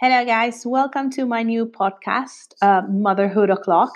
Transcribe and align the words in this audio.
Hello, 0.00 0.24
guys. 0.24 0.64
Welcome 0.64 1.10
to 1.10 1.26
my 1.26 1.42
new 1.42 1.66
podcast, 1.66 2.54
uh, 2.62 2.82
Motherhood 2.88 3.50
O'Clock. 3.50 3.90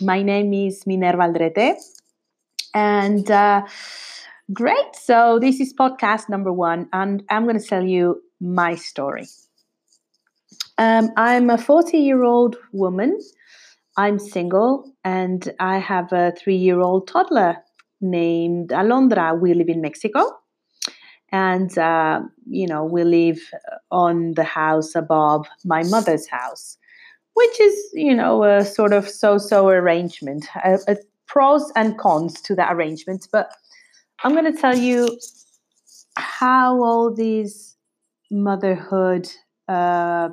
My 0.00 0.22
name 0.22 0.54
is 0.54 0.86
Minerva 0.86 1.24
Aldrete. 1.24 1.74
And 2.72 3.30
uh, 3.30 3.66
great. 4.54 4.96
So, 4.96 5.38
this 5.38 5.60
is 5.60 5.74
podcast 5.74 6.30
number 6.30 6.50
one, 6.50 6.88
and 6.94 7.22
I'm 7.28 7.44
going 7.44 7.60
to 7.60 7.66
tell 7.66 7.84
you 7.84 8.22
my 8.40 8.74
story. 8.74 9.26
Um, 10.78 11.10
I'm 11.14 11.50
a 11.50 11.58
40 11.58 11.98
year 11.98 12.22
old 12.22 12.56
woman. 12.72 13.20
I'm 13.98 14.18
single, 14.18 14.94
and 15.04 15.46
I 15.60 15.76
have 15.76 16.10
a 16.14 16.32
three 16.32 16.56
year 16.56 16.80
old 16.80 17.06
toddler 17.06 17.58
named 18.00 18.70
Alondra. 18.70 19.38
We 19.38 19.52
live 19.52 19.68
in 19.68 19.82
Mexico 19.82 20.24
and 21.34 21.76
uh, 21.78 22.20
you 22.48 22.66
know 22.66 22.84
we 22.84 23.02
live 23.02 23.40
on 23.90 24.34
the 24.34 24.44
house 24.44 24.94
above 24.94 25.46
my 25.64 25.82
mother's 25.82 26.28
house 26.28 26.78
which 27.34 27.60
is 27.60 27.74
you 27.92 28.14
know 28.14 28.44
a 28.44 28.64
sort 28.64 28.92
of 28.92 29.08
so-so 29.08 29.68
arrangement 29.68 30.46
a, 30.64 30.78
a 30.86 30.96
pros 31.26 31.72
and 31.74 31.98
cons 31.98 32.40
to 32.40 32.54
that 32.54 32.72
arrangement. 32.72 33.26
But 33.32 33.50
i'm 34.22 34.32
going 34.32 34.52
to 34.52 34.60
tell 34.60 34.76
you 34.76 35.18
how 36.16 36.82
all 36.84 37.12
these 37.12 37.76
motherhood 38.30 39.28
uh, 39.68 40.28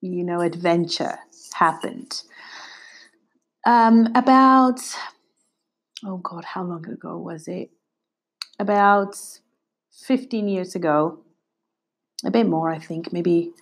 you 0.00 0.22
know 0.24 0.40
adventure 0.40 1.18
happened. 1.54 2.22
Um, 3.66 4.08
about 4.14 4.80
oh 6.04 6.18
god 6.18 6.44
how 6.44 6.62
long 6.62 6.86
ago 6.88 7.18
was 7.18 7.48
it? 7.48 7.70
About 8.60 9.16
15 10.02 10.48
years 10.48 10.74
ago, 10.74 11.18
a 12.24 12.30
bit 12.30 12.46
more, 12.46 12.70
I 12.70 12.78
think, 12.78 13.12
maybe 13.12 13.52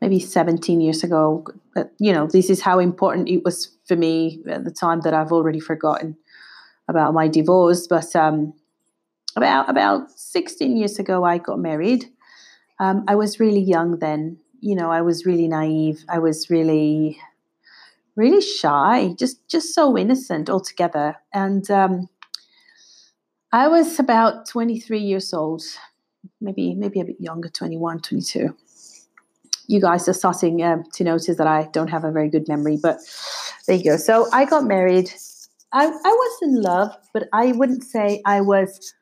maybe 0.00 0.18
17 0.18 0.80
years 0.80 1.04
ago. 1.04 1.44
But, 1.74 1.92
you 1.98 2.12
know, 2.12 2.26
this 2.26 2.48
is 2.48 2.62
how 2.62 2.78
important 2.78 3.28
it 3.28 3.44
was 3.44 3.76
for 3.86 3.96
me 3.96 4.42
at 4.48 4.64
the 4.64 4.70
time 4.70 5.00
that 5.02 5.14
I've 5.14 5.32
already 5.32 5.60
forgotten 5.60 6.16
about 6.88 7.14
my 7.14 7.28
divorce. 7.28 7.86
But 7.86 8.14
um, 8.16 8.54
about 9.36 9.68
about 9.68 10.10
16 10.10 10.76
years 10.76 10.98
ago, 10.98 11.24
I 11.24 11.38
got 11.38 11.58
married. 11.58 12.06
Um, 12.78 13.04
I 13.06 13.14
was 13.14 13.38
really 13.38 13.60
young 13.60 13.98
then. 13.98 14.38
You 14.60 14.74
know, 14.74 14.90
I 14.90 15.02
was 15.02 15.26
really 15.26 15.48
naive. 15.48 16.04
I 16.08 16.18
was 16.18 16.50
really, 16.50 17.18
really 18.16 18.40
shy, 18.40 19.14
just 19.18 19.46
just 19.48 19.74
so 19.74 19.96
innocent 19.96 20.50
altogether. 20.50 21.16
And 21.32 21.70
um, 21.70 22.08
I 23.52 23.66
was 23.66 23.98
about 23.98 24.46
23 24.46 25.00
years 25.00 25.34
old, 25.34 25.62
maybe 26.40 26.74
maybe 26.76 27.00
a 27.00 27.04
bit 27.04 27.20
younger, 27.20 27.48
21, 27.48 28.00
22. 28.00 28.56
You 29.66 29.80
guys 29.80 30.08
are 30.08 30.12
starting 30.12 30.62
uh, 30.62 30.82
to 30.94 31.04
notice 31.04 31.36
that 31.36 31.46
I 31.46 31.68
don't 31.72 31.90
have 31.90 32.04
a 32.04 32.12
very 32.12 32.28
good 32.28 32.46
memory, 32.46 32.78
but 32.80 32.98
there 33.66 33.76
you 33.76 33.84
go. 33.84 33.96
So 33.96 34.28
I 34.32 34.44
got 34.44 34.64
married. 34.64 35.10
I, 35.72 35.86
I 35.86 35.88
was 35.88 36.38
in 36.42 36.62
love, 36.62 36.96
but 37.12 37.28
I 37.32 37.52
wouldn't 37.52 37.82
say 37.82 38.22
I 38.24 38.40
was 38.40 38.94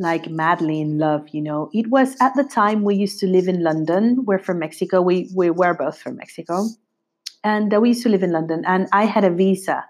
like 0.00 0.28
madly 0.28 0.80
in 0.80 0.98
love, 0.98 1.28
you 1.30 1.40
know. 1.40 1.70
It 1.72 1.88
was 1.88 2.16
at 2.20 2.34
the 2.34 2.44
time 2.44 2.82
we 2.82 2.96
used 2.96 3.20
to 3.20 3.26
live 3.26 3.46
in 3.46 3.62
London. 3.62 4.24
We're 4.24 4.38
from 4.38 4.58
Mexico. 4.58 5.02
We, 5.02 5.30
we 5.34 5.50
were 5.50 5.74
both 5.74 5.98
from 5.98 6.16
Mexico. 6.16 6.66
And 7.44 7.72
uh, 7.72 7.80
we 7.80 7.90
used 7.90 8.02
to 8.02 8.08
live 8.08 8.24
in 8.24 8.32
London, 8.32 8.64
and 8.66 8.88
I 8.92 9.04
had 9.04 9.22
a 9.22 9.30
visa 9.30 9.84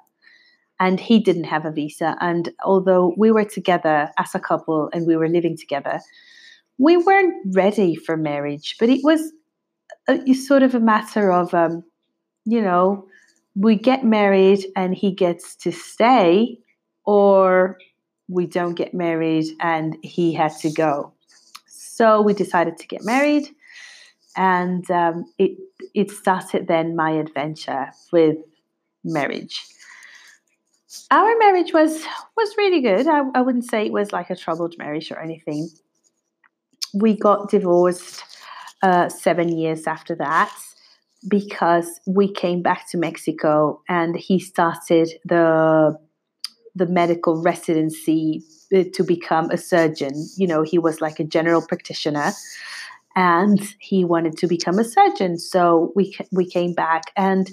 and 0.80 1.00
he 1.00 1.18
didn't 1.18 1.44
have 1.44 1.64
a 1.64 1.70
visa. 1.70 2.16
And 2.20 2.50
although 2.64 3.14
we 3.16 3.30
were 3.30 3.44
together 3.44 4.10
as 4.18 4.34
a 4.34 4.40
couple 4.40 4.90
and 4.92 5.06
we 5.06 5.16
were 5.16 5.28
living 5.28 5.56
together, 5.56 6.00
we 6.78 6.96
weren't 6.96 7.34
ready 7.54 7.96
for 7.96 8.16
marriage. 8.16 8.76
But 8.78 8.88
it 8.88 9.00
was 9.02 9.32
a, 10.08 10.32
sort 10.34 10.62
of 10.62 10.74
a 10.74 10.80
matter 10.80 11.32
of, 11.32 11.52
um, 11.52 11.82
you 12.44 12.62
know, 12.62 13.06
we 13.56 13.74
get 13.74 14.04
married 14.04 14.64
and 14.76 14.94
he 14.94 15.12
gets 15.12 15.56
to 15.56 15.72
stay, 15.72 16.58
or 17.04 17.76
we 18.28 18.46
don't 18.46 18.74
get 18.74 18.94
married 18.94 19.46
and 19.60 19.96
he 20.02 20.32
had 20.32 20.52
to 20.58 20.70
go. 20.70 21.12
So 21.66 22.22
we 22.22 22.34
decided 22.34 22.76
to 22.78 22.86
get 22.86 23.02
married, 23.02 23.48
and 24.36 24.88
um, 24.90 25.24
it 25.38 25.58
it 25.94 26.12
started 26.12 26.68
then 26.68 26.94
my 26.94 27.10
adventure 27.10 27.90
with 28.12 28.36
marriage 29.02 29.64
our 31.10 31.38
marriage 31.38 31.72
was 31.72 32.04
was 32.36 32.54
really 32.56 32.80
good. 32.80 33.06
I, 33.06 33.22
I 33.34 33.40
wouldn't 33.42 33.68
say 33.68 33.86
it 33.86 33.92
was 33.92 34.12
like 34.12 34.30
a 34.30 34.36
troubled 34.36 34.76
marriage 34.78 35.10
or 35.10 35.20
anything. 35.20 35.68
We 36.94 37.16
got 37.16 37.50
divorced 37.50 38.24
uh, 38.82 39.08
seven 39.08 39.56
years 39.56 39.86
after 39.86 40.14
that 40.16 40.54
because 41.28 42.00
we 42.06 42.32
came 42.32 42.62
back 42.62 42.88
to 42.90 42.98
Mexico 42.98 43.82
and 43.88 44.16
he 44.16 44.38
started 44.38 45.10
the 45.24 45.98
the 46.74 46.86
medical 46.86 47.42
residency 47.42 48.42
uh, 48.74 48.84
to 48.94 49.02
become 49.02 49.50
a 49.50 49.56
surgeon. 49.58 50.12
You 50.36 50.46
know, 50.46 50.62
he 50.62 50.78
was 50.78 51.00
like 51.00 51.18
a 51.18 51.24
general 51.24 51.60
practitioner 51.66 52.32
and 53.16 53.60
he 53.78 54.04
wanted 54.04 54.36
to 54.38 54.46
become 54.46 54.78
a 54.78 54.84
surgeon. 54.84 55.38
So 55.38 55.92
we 55.94 56.16
we 56.30 56.48
came 56.48 56.72
back 56.72 57.12
and 57.16 57.50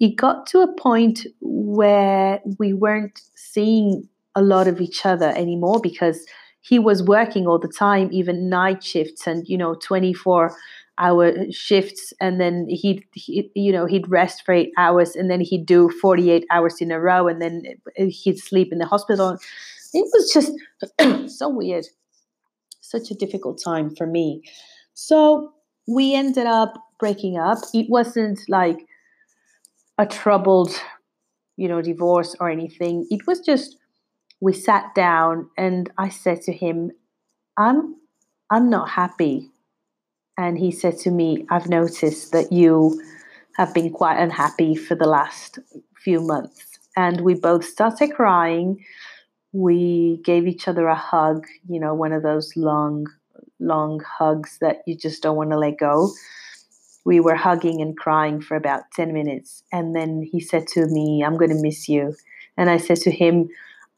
it 0.00 0.16
got 0.16 0.46
to 0.48 0.60
a 0.60 0.72
point 0.72 1.26
where 1.40 2.40
we 2.58 2.72
weren't 2.72 3.20
seeing 3.34 4.08
a 4.34 4.42
lot 4.42 4.66
of 4.66 4.80
each 4.80 5.06
other 5.06 5.28
anymore 5.36 5.80
because 5.80 6.24
he 6.60 6.78
was 6.78 7.02
working 7.02 7.46
all 7.46 7.58
the 7.58 7.68
time, 7.68 8.08
even 8.10 8.48
night 8.48 8.82
shifts 8.82 9.26
and, 9.26 9.46
you 9.46 9.56
know, 9.56 9.74
24 9.74 10.56
hour 10.98 11.50
shifts. 11.50 12.12
And 12.20 12.40
then 12.40 12.66
he'd, 12.68 13.04
he, 13.12 13.50
you 13.54 13.70
know, 13.70 13.86
he'd 13.86 14.08
rest 14.08 14.44
for 14.44 14.52
eight 14.52 14.72
hours 14.78 15.14
and 15.14 15.30
then 15.30 15.40
he'd 15.40 15.66
do 15.66 15.90
48 16.00 16.46
hours 16.50 16.80
in 16.80 16.90
a 16.90 17.00
row 17.00 17.28
and 17.28 17.42
then 17.42 17.64
he'd 17.96 18.38
sleep 18.38 18.72
in 18.72 18.78
the 18.78 18.86
hospital. 18.86 19.38
It 19.92 20.06
was 20.12 20.32
just 20.32 20.52
so 21.38 21.48
weird. 21.48 21.84
Such 22.80 23.10
a 23.10 23.14
difficult 23.14 23.60
time 23.62 23.94
for 23.94 24.06
me. 24.06 24.42
So 24.94 25.52
we 25.86 26.14
ended 26.14 26.46
up 26.46 26.74
breaking 26.98 27.36
up. 27.36 27.58
It 27.74 27.90
wasn't 27.90 28.40
like, 28.48 28.78
a 29.98 30.06
troubled, 30.06 30.70
you 31.56 31.68
know, 31.68 31.80
divorce 31.80 32.34
or 32.40 32.50
anything. 32.50 33.06
It 33.10 33.26
was 33.26 33.40
just 33.40 33.76
we 34.40 34.52
sat 34.52 34.94
down 34.94 35.48
and 35.56 35.90
I 35.98 36.08
said 36.08 36.42
to 36.42 36.52
him, 36.52 36.90
I'm 37.56 37.96
I'm 38.50 38.68
not 38.68 38.90
happy. 38.90 39.50
And 40.36 40.58
he 40.58 40.70
said 40.70 40.98
to 40.98 41.10
me, 41.10 41.46
I've 41.50 41.68
noticed 41.68 42.32
that 42.32 42.52
you 42.52 43.00
have 43.56 43.72
been 43.72 43.90
quite 43.90 44.18
unhappy 44.18 44.74
for 44.74 44.96
the 44.96 45.06
last 45.06 45.58
few 45.96 46.20
months. 46.20 46.78
And 46.96 47.20
we 47.20 47.34
both 47.34 47.64
started 47.64 48.14
crying. 48.14 48.84
We 49.52 50.20
gave 50.24 50.46
each 50.46 50.66
other 50.66 50.88
a 50.88 50.96
hug, 50.96 51.46
you 51.68 51.78
know, 51.78 51.94
one 51.94 52.12
of 52.12 52.24
those 52.24 52.56
long, 52.56 53.06
long 53.60 54.00
hugs 54.00 54.58
that 54.60 54.82
you 54.86 54.96
just 54.96 55.22
don't 55.22 55.36
want 55.36 55.50
to 55.50 55.58
let 55.58 55.78
go 55.78 56.10
we 57.04 57.20
were 57.20 57.34
hugging 57.34 57.80
and 57.80 57.96
crying 57.96 58.40
for 58.40 58.56
about 58.56 58.82
10 58.94 59.12
minutes. 59.12 59.62
And 59.72 59.94
then 59.94 60.22
he 60.30 60.40
said 60.40 60.66
to 60.68 60.86
me, 60.86 61.22
I'm 61.24 61.36
going 61.36 61.50
to 61.50 61.62
miss 61.62 61.88
you. 61.88 62.14
And 62.56 62.70
I 62.70 62.78
said 62.78 62.98
to 62.98 63.10
him, 63.10 63.48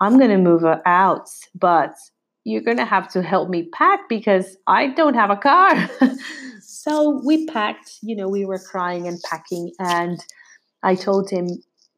I'm 0.01 0.19
going 0.19 0.31
to 0.31 0.39
move 0.39 0.65
out, 0.85 1.29
but 1.55 1.95
you're 2.45 2.63
going 2.63 2.77
to 2.77 2.85
have 2.85 3.09
to 3.13 3.23
help 3.23 3.49
me 3.49 3.69
pack 3.73 4.09
because 4.09 4.57
I 4.67 4.89
don't 4.89 5.15
have 5.15 5.31
a 5.31 5.37
car. 5.37 5.91
so 6.61 7.21
we 7.25 7.47
packed, 7.47 7.99
you 8.03 8.15
know, 8.15 8.29
we 8.29 8.45
were 8.45 8.59
crying 8.59 9.09
and 9.09 9.21
packing. 9.29 9.73
And 9.79 10.25
I 10.83 10.95
told 10.95 11.31
him, 11.31 11.49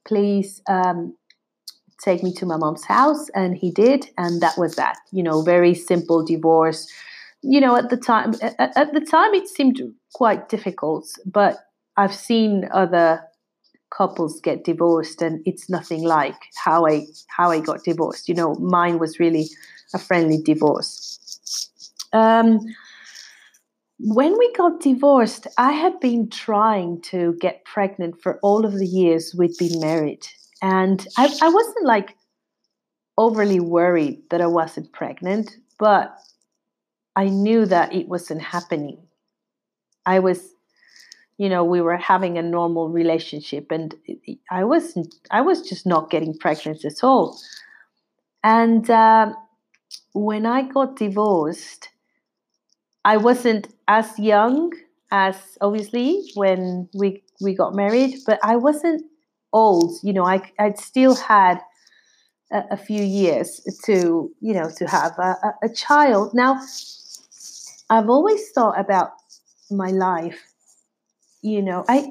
please 0.06 0.62
um, 0.68 1.16
take 2.02 2.22
me 2.22 2.32
to 2.34 2.46
my 2.46 2.56
mom's 2.56 2.84
house. 2.84 3.28
And 3.34 3.56
he 3.56 3.70
did. 3.70 4.08
And 4.16 4.40
that 4.40 4.56
was 4.56 4.76
that, 4.76 4.98
you 5.10 5.22
know, 5.22 5.42
very 5.42 5.74
simple 5.74 6.24
divorce 6.24 6.86
you 7.42 7.60
know, 7.60 7.76
at 7.76 7.90
the 7.90 7.96
time, 7.96 8.34
at, 8.42 8.76
at 8.76 8.92
the 8.92 9.00
time, 9.00 9.34
it 9.34 9.48
seemed 9.48 9.80
quite 10.14 10.48
difficult. 10.48 11.06
But 11.26 11.58
I've 11.96 12.14
seen 12.14 12.68
other 12.72 13.22
couples 13.90 14.40
get 14.40 14.64
divorced, 14.64 15.22
and 15.22 15.40
it's 15.46 15.70
nothing 15.70 16.02
like 16.02 16.36
how 16.64 16.86
I 16.86 17.06
how 17.28 17.50
I 17.50 17.60
got 17.60 17.84
divorced. 17.84 18.28
You 18.28 18.34
know, 18.34 18.54
mine 18.56 18.98
was 18.98 19.18
really 19.18 19.48
a 19.94 19.98
friendly 19.98 20.42
divorce. 20.42 21.70
Um, 22.12 22.60
when 24.00 24.38
we 24.38 24.52
got 24.52 24.80
divorced, 24.80 25.46
I 25.58 25.72
had 25.72 25.98
been 25.98 26.30
trying 26.30 27.00
to 27.02 27.36
get 27.40 27.64
pregnant 27.64 28.22
for 28.22 28.38
all 28.42 28.64
of 28.64 28.74
the 28.74 28.86
years 28.86 29.34
we'd 29.36 29.56
been 29.58 29.80
married. 29.80 30.24
And 30.62 31.06
I, 31.16 31.24
I 31.42 31.48
wasn't 31.48 31.84
like 31.84 32.16
overly 33.16 33.58
worried 33.58 34.22
that 34.30 34.40
I 34.40 34.46
wasn't 34.46 34.92
pregnant, 34.92 35.56
but 35.78 36.16
I 37.18 37.24
knew 37.24 37.66
that 37.66 37.92
it 37.92 38.06
wasn't 38.06 38.42
happening. 38.42 38.98
I 40.06 40.20
was, 40.20 40.54
you 41.36 41.48
know, 41.48 41.64
we 41.64 41.80
were 41.80 41.96
having 41.96 42.38
a 42.38 42.42
normal 42.42 42.90
relationship, 42.90 43.72
and 43.72 43.92
I 44.52 44.62
wasn't. 44.62 45.16
I 45.32 45.40
was 45.40 45.68
just 45.68 45.84
not 45.84 46.10
getting 46.10 46.38
pregnant 46.38 46.84
at 46.84 47.02
all. 47.02 47.36
And 48.44 48.88
uh, 48.88 49.32
when 50.12 50.46
I 50.46 50.62
got 50.62 50.94
divorced, 50.94 51.88
I 53.04 53.16
wasn't 53.16 53.66
as 53.88 54.16
young 54.16 54.72
as 55.10 55.58
obviously 55.60 56.30
when 56.36 56.88
we 56.94 57.24
we 57.40 57.52
got 57.52 57.74
married, 57.74 58.14
but 58.26 58.38
I 58.44 58.54
wasn't 58.54 59.02
old. 59.52 59.98
You 60.04 60.12
know, 60.12 60.24
I 60.24 60.40
I'd 60.60 60.78
still 60.78 61.16
had 61.16 61.58
a, 62.52 62.62
a 62.70 62.76
few 62.76 63.02
years 63.02 63.60
to 63.86 64.30
you 64.40 64.54
know 64.54 64.70
to 64.76 64.86
have 64.86 65.18
a, 65.18 65.34
a, 65.48 65.50
a 65.64 65.68
child. 65.68 66.32
Now, 66.32 66.60
I've 67.90 68.08
always 68.08 68.50
thought 68.50 68.78
about 68.78 69.10
my 69.70 69.90
life. 69.90 70.52
You 71.42 71.62
know, 71.62 71.84
I 71.88 72.10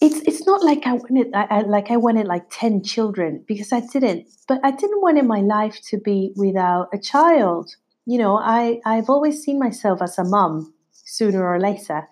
it's 0.00 0.20
it's 0.20 0.46
not 0.46 0.64
like 0.64 0.86
I 0.86 0.94
wanted 0.94 1.34
I, 1.34 1.46
I, 1.50 1.60
like 1.62 1.90
I 1.90 1.96
wanted 1.96 2.26
like 2.26 2.44
ten 2.50 2.82
children 2.82 3.44
because 3.46 3.72
I 3.72 3.80
didn't. 3.80 4.26
But 4.48 4.60
I 4.64 4.70
didn't 4.70 5.02
want 5.02 5.18
in 5.18 5.26
my 5.26 5.40
life 5.40 5.80
to 5.90 5.98
be 5.98 6.32
without 6.36 6.88
a 6.92 6.98
child. 6.98 7.76
You 8.06 8.18
know, 8.18 8.38
I 8.38 8.80
I've 8.84 9.10
always 9.10 9.42
seen 9.42 9.58
myself 9.58 10.00
as 10.02 10.18
a 10.18 10.24
mom 10.24 10.72
sooner 10.92 11.46
or 11.46 11.60
later, 11.60 12.08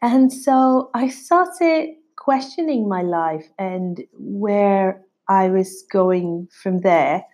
and 0.00 0.32
so 0.32 0.90
I 0.94 1.08
started 1.08 1.90
questioning 2.16 2.88
my 2.88 3.02
life 3.02 3.46
and 3.58 4.02
where 4.14 5.02
I 5.28 5.48
was 5.48 5.84
going 5.92 6.48
from 6.62 6.80
there. 6.80 7.24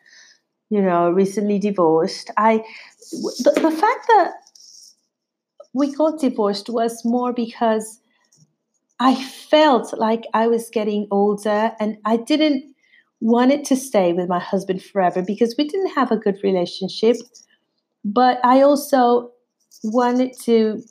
You 0.70 0.82
know, 0.82 1.10
recently 1.10 1.58
divorced. 1.58 2.30
I 2.36 2.64
the, 3.10 3.52
the 3.60 3.70
fact 3.70 4.06
that 4.08 4.32
we 5.72 5.94
got 5.94 6.20
divorced 6.20 6.68
was 6.68 7.04
more 7.04 7.32
because 7.32 8.00
I 8.98 9.14
felt 9.14 9.98
like 9.98 10.24
I 10.34 10.46
was 10.46 10.70
getting 10.70 11.06
older 11.10 11.72
and 11.80 11.96
I 12.04 12.16
didn't 12.18 12.74
want 13.20 13.52
it 13.52 13.64
to 13.66 13.76
stay 13.76 14.12
with 14.12 14.28
my 14.28 14.38
husband 14.38 14.82
forever 14.82 15.22
because 15.22 15.54
we 15.56 15.66
didn't 15.66 15.94
have 15.94 16.10
a 16.10 16.16
good 16.16 16.38
relationship. 16.42 17.16
But 18.04 18.40
I 18.44 18.62
also 18.62 19.32
wanted 19.84 20.32
to 20.42 20.82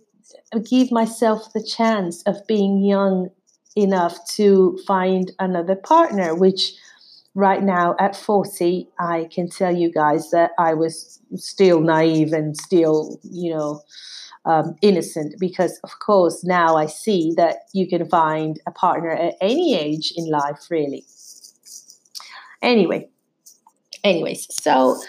give 0.69 0.91
myself 0.91 1.51
the 1.53 1.63
chance 1.63 2.23
of 2.23 2.35
being 2.47 2.83
young 2.83 3.29
enough 3.75 4.17
to 4.35 4.79
find 4.87 5.31
another 5.39 5.75
partner, 5.75 6.35
which 6.35 6.73
right 7.35 7.63
now 7.63 7.95
at 7.99 8.15
40, 8.15 8.87
I 8.99 9.27
can 9.31 9.49
tell 9.49 9.75
you 9.75 9.91
guys 9.91 10.31
that 10.31 10.51
I 10.57 10.73
was 10.73 11.19
still 11.35 11.81
naive 11.81 12.33
and 12.33 12.57
still, 12.57 13.19
you 13.23 13.53
know, 13.53 13.81
um, 14.45 14.75
innocent 14.81 15.35
because, 15.39 15.79
of 15.83 15.99
course, 15.99 16.43
now 16.43 16.75
I 16.75 16.85
see 16.85 17.33
that 17.37 17.57
you 17.73 17.87
can 17.87 18.09
find 18.09 18.59
a 18.65 18.71
partner 18.71 19.11
at 19.11 19.35
any 19.41 19.75
age 19.75 20.13
in 20.15 20.29
life, 20.29 20.67
really. 20.69 21.05
Anyway, 22.61 23.09
anyways, 24.03 24.47
so 24.63 24.99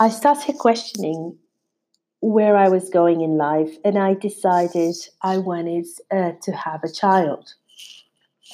I 0.00 0.10
started 0.10 0.58
questioning 0.58 1.36
where 2.20 2.56
I 2.56 2.68
was 2.68 2.90
going 2.90 3.20
in 3.20 3.36
life, 3.36 3.76
and 3.84 3.96
I 3.96 4.14
decided 4.14 4.96
I 5.22 5.38
wanted 5.38 5.86
uh, 6.10 6.32
to 6.42 6.52
have 6.52 6.82
a 6.82 6.90
child. 6.90 7.54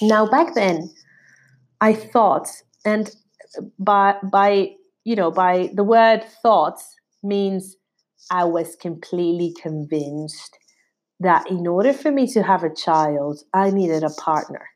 Now, 0.02 0.26
back 0.26 0.54
then, 0.54 0.90
I 1.80 1.94
thought, 1.94 2.48
and 2.84 3.10
by 3.78 4.16
by 4.22 4.70
you 5.04 5.16
know 5.16 5.30
by 5.30 5.70
the 5.74 5.84
word 5.84 6.24
thoughts 6.42 6.94
means 7.22 7.76
I 8.30 8.44
was 8.44 8.76
completely 8.76 9.54
convinced 9.60 10.58
that 11.20 11.50
in 11.50 11.66
order 11.66 11.92
for 11.92 12.10
me 12.10 12.26
to 12.32 12.42
have 12.42 12.64
a 12.64 12.74
child, 12.74 13.40
I 13.52 13.70
needed 13.70 14.02
a 14.02 14.10
partner. 14.10 14.68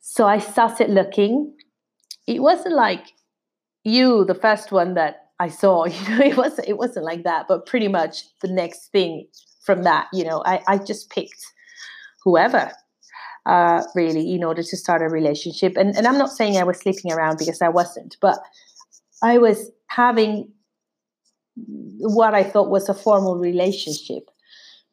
So 0.00 0.26
I 0.26 0.38
started 0.38 0.90
looking. 0.90 1.54
It 2.26 2.40
wasn't 2.40 2.74
like 2.74 3.12
you, 3.84 4.24
the 4.24 4.34
first 4.34 4.72
one 4.72 4.94
that 4.94 5.16
I 5.38 5.48
saw, 5.48 5.84
you 5.86 6.08
know, 6.08 6.24
it 6.24 6.36
wasn't 6.36 6.68
it 6.68 6.78
wasn't 6.78 7.04
like 7.04 7.24
that, 7.24 7.46
but 7.48 7.66
pretty 7.66 7.88
much 7.88 8.24
the 8.40 8.48
next 8.48 8.92
thing 8.92 9.26
from 9.64 9.82
that, 9.84 10.08
you 10.12 10.24
know, 10.24 10.42
I, 10.44 10.62
I 10.66 10.78
just 10.78 11.10
picked 11.10 11.44
whoever 12.24 12.72
uh, 13.46 13.82
really 13.94 14.34
in 14.34 14.44
order 14.44 14.62
to 14.62 14.76
start 14.76 15.02
a 15.02 15.08
relationship. 15.08 15.76
And, 15.76 15.96
and 15.96 16.06
I'm 16.06 16.18
not 16.18 16.30
saying 16.30 16.56
I 16.56 16.64
was 16.64 16.78
sleeping 16.78 17.12
around 17.12 17.38
because 17.38 17.62
I 17.62 17.68
wasn't, 17.68 18.16
but 18.20 18.38
I 19.22 19.38
was 19.38 19.70
having 19.88 20.52
what 21.98 22.34
I 22.34 22.42
thought 22.42 22.70
was 22.70 22.88
a 22.88 22.94
formal 22.94 23.36
relationship 23.36 24.30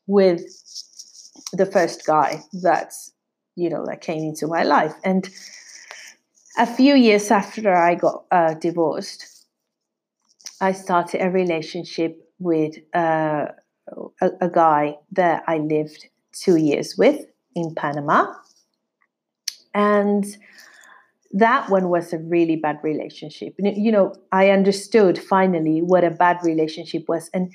with 0.06 0.42
the 1.54 1.66
first 1.66 2.06
guy 2.06 2.42
that 2.62 2.94
you 3.56 3.70
know 3.70 3.86
that 3.86 4.02
came 4.02 4.24
into 4.24 4.48
my 4.48 4.64
life 4.64 4.94
and 5.04 5.30
a 6.58 6.66
few 6.66 6.96
years 6.96 7.32
after 7.32 7.74
i 7.74 7.96
got 7.96 8.26
uh, 8.32 8.54
divorced 8.56 9.46
i 10.62 10.72
started 10.72 11.22
a 11.22 11.30
relationship 11.30 12.32
with 12.40 12.76
uh, 12.94 13.46
a, 14.22 14.30
a 14.42 14.50
guy 14.50 14.96
that 15.12 15.44
i 15.48 15.58
lived 15.58 16.08
two 16.32 16.58
years 16.58 16.96
with 16.98 17.26
in 17.58 17.76
panama 17.76 18.34
and 19.74 20.38
that 21.32 21.70
one 21.70 21.90
was 21.90 22.14
a 22.14 22.18
really 22.18 22.56
bad 22.56 22.80
relationship. 22.84 23.54
You 23.60 23.92
know, 23.92 24.16
I 24.32 24.50
understood 24.50 25.20
finally 25.20 25.82
what 25.82 26.04
a 26.04 26.10
bad 26.10 26.38
relationship 26.44 27.04
was. 27.08 27.30
And 27.34 27.52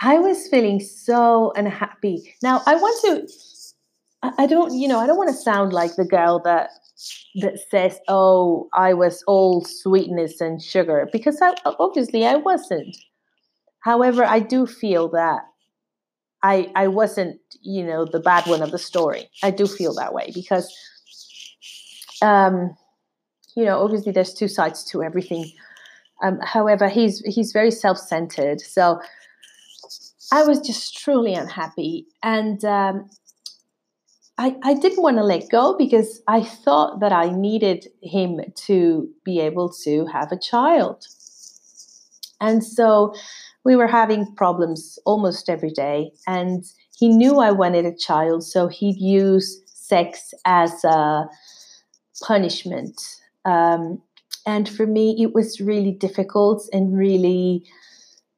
I 0.00 0.18
was 0.18 0.48
feeling 0.48 0.80
so 0.80 1.52
unhappy. 1.56 2.34
Now, 2.42 2.62
I 2.66 2.76
want 2.76 3.00
to, 3.02 4.32
I 4.38 4.46
don't, 4.46 4.74
you 4.78 4.86
know, 4.86 5.00
I 5.00 5.06
don't 5.06 5.16
want 5.16 5.30
to 5.30 5.36
sound 5.36 5.72
like 5.72 5.96
the 5.96 6.04
girl 6.04 6.40
that 6.44 6.70
that 7.40 7.58
says, 7.70 7.98
"Oh, 8.06 8.68
I 8.72 8.94
was 8.94 9.24
all 9.26 9.64
sweetness 9.64 10.40
and 10.40 10.62
sugar," 10.62 11.08
because 11.10 11.40
I, 11.42 11.54
obviously 11.64 12.24
I 12.24 12.36
wasn't. 12.36 12.96
However, 13.80 14.24
I 14.24 14.38
do 14.38 14.66
feel 14.66 15.08
that 15.08 15.42
I 16.42 16.70
I 16.74 16.88
wasn't, 16.88 17.40
you 17.60 17.84
know, 17.84 18.04
the 18.04 18.20
bad 18.20 18.46
one 18.46 18.62
of 18.62 18.70
the 18.70 18.78
story. 18.78 19.30
I 19.42 19.50
do 19.50 19.66
feel 19.66 19.94
that 19.94 20.12
way 20.12 20.30
because 20.34 20.72
um, 22.22 22.76
you 23.56 23.64
know, 23.64 23.80
obviously 23.80 24.12
there's 24.12 24.32
two 24.32 24.48
sides 24.48 24.84
to 24.84 25.02
everything. 25.02 25.52
Um, 26.22 26.38
however, 26.42 26.88
he's 26.88 27.20
he's 27.20 27.52
very 27.52 27.70
self-centered. 27.70 28.60
So 28.60 29.00
I 30.32 30.44
was 30.44 30.60
just 30.60 30.96
truly 30.96 31.34
unhappy, 31.34 32.06
and 32.22 32.64
um, 32.64 33.10
I 34.38 34.56
I 34.62 34.74
didn't 34.74 35.02
want 35.02 35.16
to 35.16 35.24
let 35.24 35.50
go 35.50 35.76
because 35.76 36.22
I 36.28 36.42
thought 36.42 37.00
that 37.00 37.12
I 37.12 37.30
needed 37.30 37.88
him 38.02 38.40
to 38.66 39.08
be 39.24 39.40
able 39.40 39.68
to 39.84 40.06
have 40.06 40.32
a 40.32 40.38
child, 40.38 41.06
and 42.40 42.64
so 42.64 43.14
we 43.64 43.76
were 43.76 43.86
having 43.86 44.34
problems 44.34 44.98
almost 45.06 45.48
every 45.48 45.70
day, 45.70 46.12
and 46.26 46.64
he 46.96 47.08
knew 47.08 47.38
I 47.38 47.52
wanted 47.52 47.86
a 47.86 47.96
child, 47.96 48.44
so 48.44 48.68
he'd 48.68 48.96
use 48.96 49.60
sex 49.66 50.34
as 50.44 50.84
a 50.84 51.28
punishment. 52.22 53.00
Um, 53.44 54.00
and 54.46 54.68
for 54.68 54.86
me, 54.86 55.16
it 55.22 55.34
was 55.34 55.60
really 55.60 55.92
difficult 55.92 56.68
and 56.72 56.96
really 56.96 57.64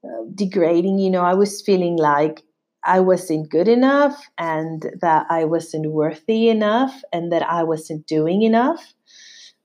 uh, 0.05 0.25
degrading. 0.35 0.99
You 0.99 1.11
know, 1.11 1.23
I 1.23 1.35
was 1.35 1.63
feeling 1.63 1.97
like 1.97 2.43
I 2.85 3.01
wasn't 3.01 3.51
good 3.51 3.69
enough 3.69 4.29
and 4.37 4.91
that 5.01 5.27
I 5.31 5.45
wasn't 5.45 5.91
worthy 5.91 6.49
enough 6.49 7.03
and 7.13 7.33
that 7.33 7.43
I 7.43 7.63
wasn't 7.63 8.07
doing 8.07 8.43
enough. 8.43 8.95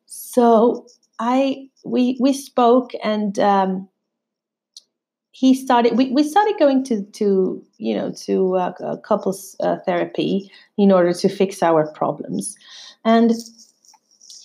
So 0.06 0.88
I 1.20 1.70
we 1.84 2.18
we 2.20 2.34
spoke 2.34 2.92
and 3.04 3.38
um, 3.40 3.90
he 5.40 5.54
started 5.54 5.98
we, 5.98 6.12
we 6.12 6.24
started 6.24 6.56
going 6.60 6.84
to 6.84 7.04
to 7.20 7.64
you 7.78 7.96
know 7.96 8.12
to 8.12 8.56
uh, 8.56 8.98
couples 8.98 9.56
uh, 9.62 9.78
therapy 9.86 10.52
in 10.78 10.92
order 10.92 11.14
to 11.14 11.30
fix 11.30 11.64
our 11.64 11.88
problems 11.94 12.58
and 13.06 13.32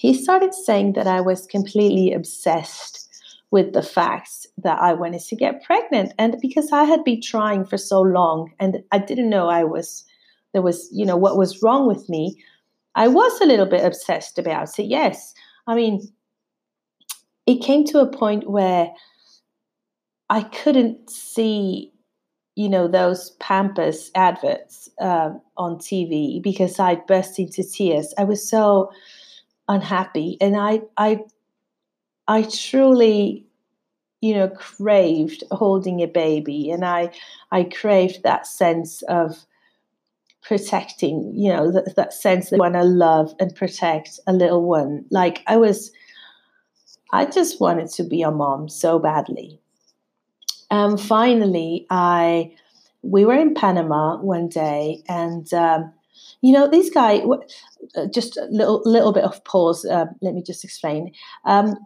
he 0.04 0.12
started 0.12 0.52
saying 0.52 0.92
that 0.92 1.06
I 1.06 1.22
was 1.22 1.46
completely 1.46 2.12
obsessed 2.12 3.08
with 3.50 3.72
the 3.72 3.82
facts 3.82 4.46
that 4.58 4.78
I 4.78 4.92
wanted 4.92 5.22
to 5.22 5.36
get 5.36 5.64
pregnant. 5.64 6.12
And 6.18 6.36
because 6.42 6.72
I 6.72 6.84
had 6.84 7.04
been 7.04 7.22
trying 7.22 7.64
for 7.64 7.78
so 7.78 8.02
long 8.02 8.52
and 8.60 8.82
I 8.92 8.98
didn't 8.98 9.30
know 9.30 9.48
I 9.48 9.64
was, 9.64 10.04
there 10.52 10.60
was, 10.60 10.90
you 10.92 11.06
know, 11.06 11.16
what 11.16 11.38
was 11.38 11.62
wrong 11.62 11.86
with 11.86 12.08
me, 12.10 12.36
I 12.94 13.08
was 13.08 13.40
a 13.40 13.46
little 13.46 13.64
bit 13.64 13.82
obsessed 13.82 14.38
about 14.38 14.78
it. 14.78 14.84
Yes. 14.84 15.32
I 15.66 15.74
mean, 15.74 16.06
it 17.46 17.62
came 17.62 17.84
to 17.86 18.00
a 18.00 18.06
point 18.06 18.50
where 18.50 18.90
I 20.30 20.42
couldn't 20.42 21.10
see, 21.10 21.92
you 22.56 22.68
know, 22.68 22.88
those 22.88 23.30
Pampers 23.40 24.10
adverts 24.14 24.88
uh, 25.00 25.30
on 25.56 25.76
TV 25.76 26.42
because 26.42 26.78
I 26.78 26.96
burst 26.96 27.38
into 27.38 27.62
tears. 27.62 28.14
I 28.18 28.24
was 28.24 28.48
so 28.48 28.90
unhappy 29.68 30.36
and 30.40 30.56
i 30.56 30.80
i 30.98 31.18
i 32.28 32.42
truly 32.42 33.46
you 34.20 34.34
know 34.34 34.48
craved 34.48 35.42
holding 35.50 36.00
a 36.00 36.06
baby 36.06 36.70
and 36.70 36.84
i 36.84 37.10
i 37.50 37.64
craved 37.64 38.22
that 38.22 38.46
sense 38.46 39.02
of 39.02 39.44
protecting 40.42 41.32
you 41.34 41.50
know 41.50 41.72
that, 41.72 41.96
that 41.96 42.12
sense 42.12 42.50
that 42.50 42.58
want 42.58 42.74
to 42.74 42.84
love 42.84 43.34
and 43.40 43.56
protect 43.56 44.20
a 44.26 44.32
little 44.32 44.62
one 44.62 45.04
like 45.10 45.42
i 45.46 45.56
was 45.56 45.90
i 47.12 47.24
just 47.24 47.60
wanted 47.60 47.88
to 47.88 48.04
be 48.04 48.20
a 48.20 48.30
mom 48.30 48.68
so 48.68 48.98
badly 48.98 49.58
and 50.74 51.00
finally 51.00 51.86
i 51.90 52.50
we 53.04 53.24
were 53.24 53.34
in 53.34 53.54
Panama 53.54 54.16
one 54.16 54.48
day, 54.48 55.02
and 55.08 55.52
um, 55.52 55.92
you 56.40 56.52
know, 56.52 56.68
this 56.68 56.90
guy. 56.90 57.22
Uh, 57.96 58.06
just 58.06 58.36
a 58.38 58.46
little 58.50 58.80
little 58.84 59.12
bit 59.12 59.24
of 59.24 59.44
pause. 59.44 59.84
Uh, 59.84 60.06
let 60.22 60.34
me 60.34 60.42
just 60.42 60.64
explain. 60.64 61.12
Um, 61.44 61.76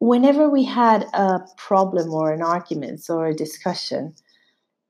whenever 0.00 0.48
we 0.48 0.64
had 0.64 1.04
a 1.14 1.40
problem 1.56 2.12
or 2.12 2.32
an 2.32 2.42
argument 2.42 3.02
or 3.08 3.28
a 3.28 3.34
discussion, 3.34 4.14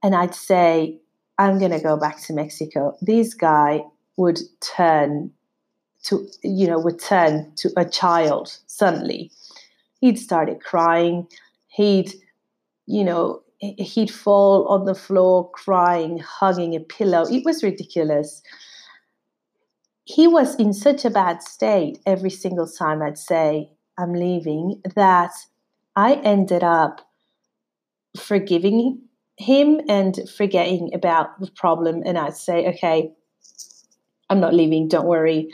and 0.02 0.14
I'd 0.14 0.34
say, 0.34 0.98
"I'm 1.38 1.58
going 1.58 1.72
to 1.72 1.80
go 1.80 1.96
back 1.96 2.20
to 2.22 2.32
Mexico," 2.32 2.96
this 3.02 3.34
guy 3.34 3.84
would 4.16 4.40
turn 4.60 5.32
to 6.04 6.26
you 6.42 6.66
know 6.66 6.78
would 6.78 7.00
turn 7.00 7.52
to 7.56 7.70
a 7.76 7.84
child 7.84 8.58
suddenly. 8.66 9.30
He'd 10.00 10.18
started 10.18 10.60
crying. 10.60 11.28
He'd 11.68 12.14
you 12.90 13.04
know 13.04 13.42
he'd 13.60 14.10
fall 14.10 14.66
on 14.68 14.84
the 14.84 14.94
floor 14.94 15.50
crying, 15.50 16.18
hugging 16.18 16.74
a 16.74 16.80
pillow. 16.80 17.24
It 17.30 17.44
was 17.44 17.62
ridiculous. 17.62 18.42
He 20.04 20.26
was 20.26 20.56
in 20.56 20.72
such 20.72 21.04
a 21.04 21.10
bad 21.10 21.42
state 21.42 22.00
every 22.04 22.30
single 22.30 22.66
time 22.66 23.02
I'd 23.02 23.18
say, 23.18 23.70
I'm 23.98 24.14
leaving, 24.14 24.80
that 24.96 25.32
I 25.94 26.14
ended 26.14 26.64
up 26.64 27.06
forgiving 28.18 29.02
him 29.36 29.80
and 29.88 30.18
forgetting 30.36 30.90
about 30.94 31.38
the 31.38 31.50
problem. 31.50 32.02
And 32.04 32.18
I'd 32.18 32.36
say, 32.36 32.66
okay, 32.68 33.12
I'm 34.30 34.40
not 34.40 34.54
leaving, 34.54 34.88
don't 34.88 35.06
worry, 35.06 35.48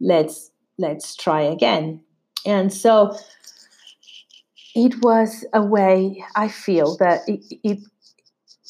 let's 0.00 0.50
let's 0.78 1.14
try 1.14 1.42
again. 1.42 2.00
And 2.46 2.72
so 2.72 3.16
it 4.74 5.02
was 5.02 5.44
a 5.52 5.62
way 5.62 6.24
I 6.36 6.48
feel 6.48 6.96
that 6.98 7.28
it, 7.28 7.44
it 7.64 7.78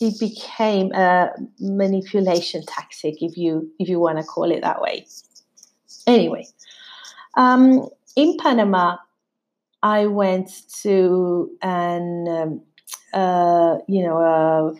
it 0.01 0.19
became 0.19 0.93
a 0.93 1.31
manipulation 1.59 2.65
tactic, 2.67 3.23
if 3.23 3.37
you 3.37 3.71
if 3.79 3.89
you 3.89 4.01
want 4.01 4.19
to 4.19 4.25
call 4.25 4.51
it 4.51 4.63
that 4.63 4.81
way. 4.81 5.07
Anyway, 6.07 6.47
um, 7.35 7.89
in 8.17 8.37
Panama, 8.39 8.97
I 9.83 10.07
went 10.07 10.51
to 10.83 11.51
an 11.61 12.29
um, 12.29 12.63
uh, 13.13 13.79
you 13.87 14.03
know 14.03 14.19
a, 14.19 14.75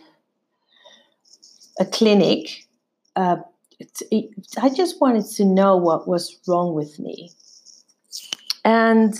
a 1.79 1.85
clinic. 1.85 2.65
Uh, 3.15 3.37
it, 3.79 4.01
it, 4.11 4.29
I 4.61 4.69
just 4.69 4.99
wanted 5.01 5.25
to 5.35 5.45
know 5.45 5.77
what 5.77 6.07
was 6.07 6.39
wrong 6.47 6.73
with 6.73 6.97
me, 6.97 7.31
and 8.65 9.13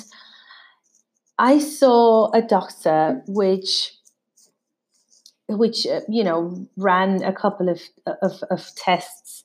I 1.42 1.58
saw 1.58 2.30
a 2.34 2.42
doctor 2.44 3.24
which 3.28 3.94
which 5.50 5.88
uh, 5.88 6.02
you 6.08 6.24
know 6.24 6.68
ran 6.78 7.24
a 7.24 7.34
couple 7.34 7.68
of 7.68 7.82
of, 8.22 8.44
of 8.52 8.70
tests, 8.76 9.44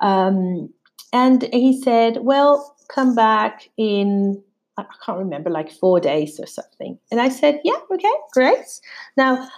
um, 0.00 0.72
and 1.12 1.42
he 1.52 1.80
said, 1.82 2.18
"Well, 2.22 2.74
come 2.88 3.14
back 3.14 3.68
in." 3.76 4.42
I 4.78 4.84
can't 5.04 5.18
remember, 5.18 5.50
like 5.50 5.72
four 5.72 5.98
days 6.00 6.38
or 6.40 6.46
something. 6.46 6.98
And 7.10 7.20
I 7.20 7.28
said, 7.28 7.60
"Yeah, 7.62 7.80
okay, 7.90 8.16
great." 8.32 8.80
Now, 9.16 9.48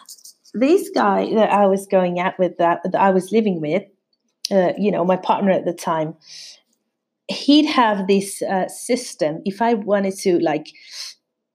this 0.55 0.91
guy 0.93 1.33
that 1.35 1.53
I 1.53 1.67
was 1.67 1.87
going 1.87 2.19
out 2.19 2.37
with, 2.39 2.57
that, 2.57 2.81
that 2.85 3.00
I 3.00 3.11
was 3.11 3.31
living 3.31 3.61
with, 3.61 3.83
uh, 4.50 4.73
you 4.79 4.91
know, 4.91 5.05
my 5.05 5.17
partner 5.17 5.50
at 5.50 5.67
the 5.67 5.75
time, 5.75 6.17
he'd 7.29 7.67
have 7.67 8.07
this 8.07 8.41
uh, 8.41 8.67
system. 8.69 9.43
If 9.45 9.61
I 9.61 9.75
wanted 9.75 10.17
to, 10.21 10.39
like, 10.39 10.69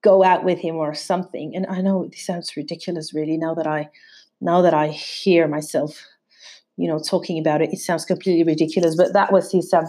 go 0.05 0.23
out 0.23 0.45
with 0.45 0.59
him 0.59 0.75
or 0.75 0.93
something. 0.93 1.55
And 1.55 1.65
I 1.67 1.81
know 1.81 2.05
this 2.05 2.25
sounds 2.25 2.55
ridiculous, 2.55 3.13
really. 3.13 3.37
Now 3.37 3.55
that 3.55 3.67
I 3.67 3.89
now 4.39 4.61
that 4.61 4.73
I 4.73 4.87
hear 4.89 5.47
myself, 5.47 6.05
you 6.77 6.87
know, 6.87 6.99
talking 6.99 7.39
about 7.39 7.61
it, 7.61 7.73
it 7.73 7.79
sounds 7.79 8.05
completely 8.05 8.43
ridiculous. 8.43 8.95
But 8.95 9.13
that 9.13 9.33
was 9.33 9.51
his 9.51 9.73
um, 9.73 9.87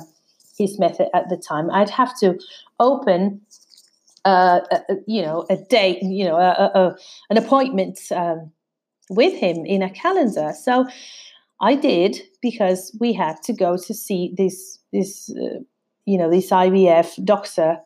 his 0.59 0.79
method 0.79 1.09
at 1.15 1.29
the 1.29 1.37
time. 1.37 1.71
I'd 1.71 1.91
have 1.91 2.19
to 2.21 2.39
open, 2.81 3.43
uh, 4.25 4.61
a, 4.71 4.81
you 5.07 5.23
know, 5.23 5.45
a 5.51 5.57
date, 5.57 6.03
you 6.03 6.25
know, 6.25 6.37
a, 6.37 6.71
a, 6.81 6.97
an 7.29 7.37
appointment 7.37 8.01
um, 8.11 8.51
with 9.11 9.35
him 9.35 9.67
in 9.67 9.83
a 9.83 9.91
calendar. 9.91 10.53
So 10.59 10.87
I 11.61 11.75
did 11.75 12.23
because 12.41 12.97
we 12.99 13.13
had 13.13 13.37
to 13.45 13.53
go 13.53 13.77
to 13.77 13.95
see 13.95 14.33
this 14.37 14.79
this 14.93 15.31
uh, 15.31 15.61
you 16.07 16.17
know 16.19 16.31
this 16.31 16.51
IVF 16.51 17.23
doctor 17.25 17.79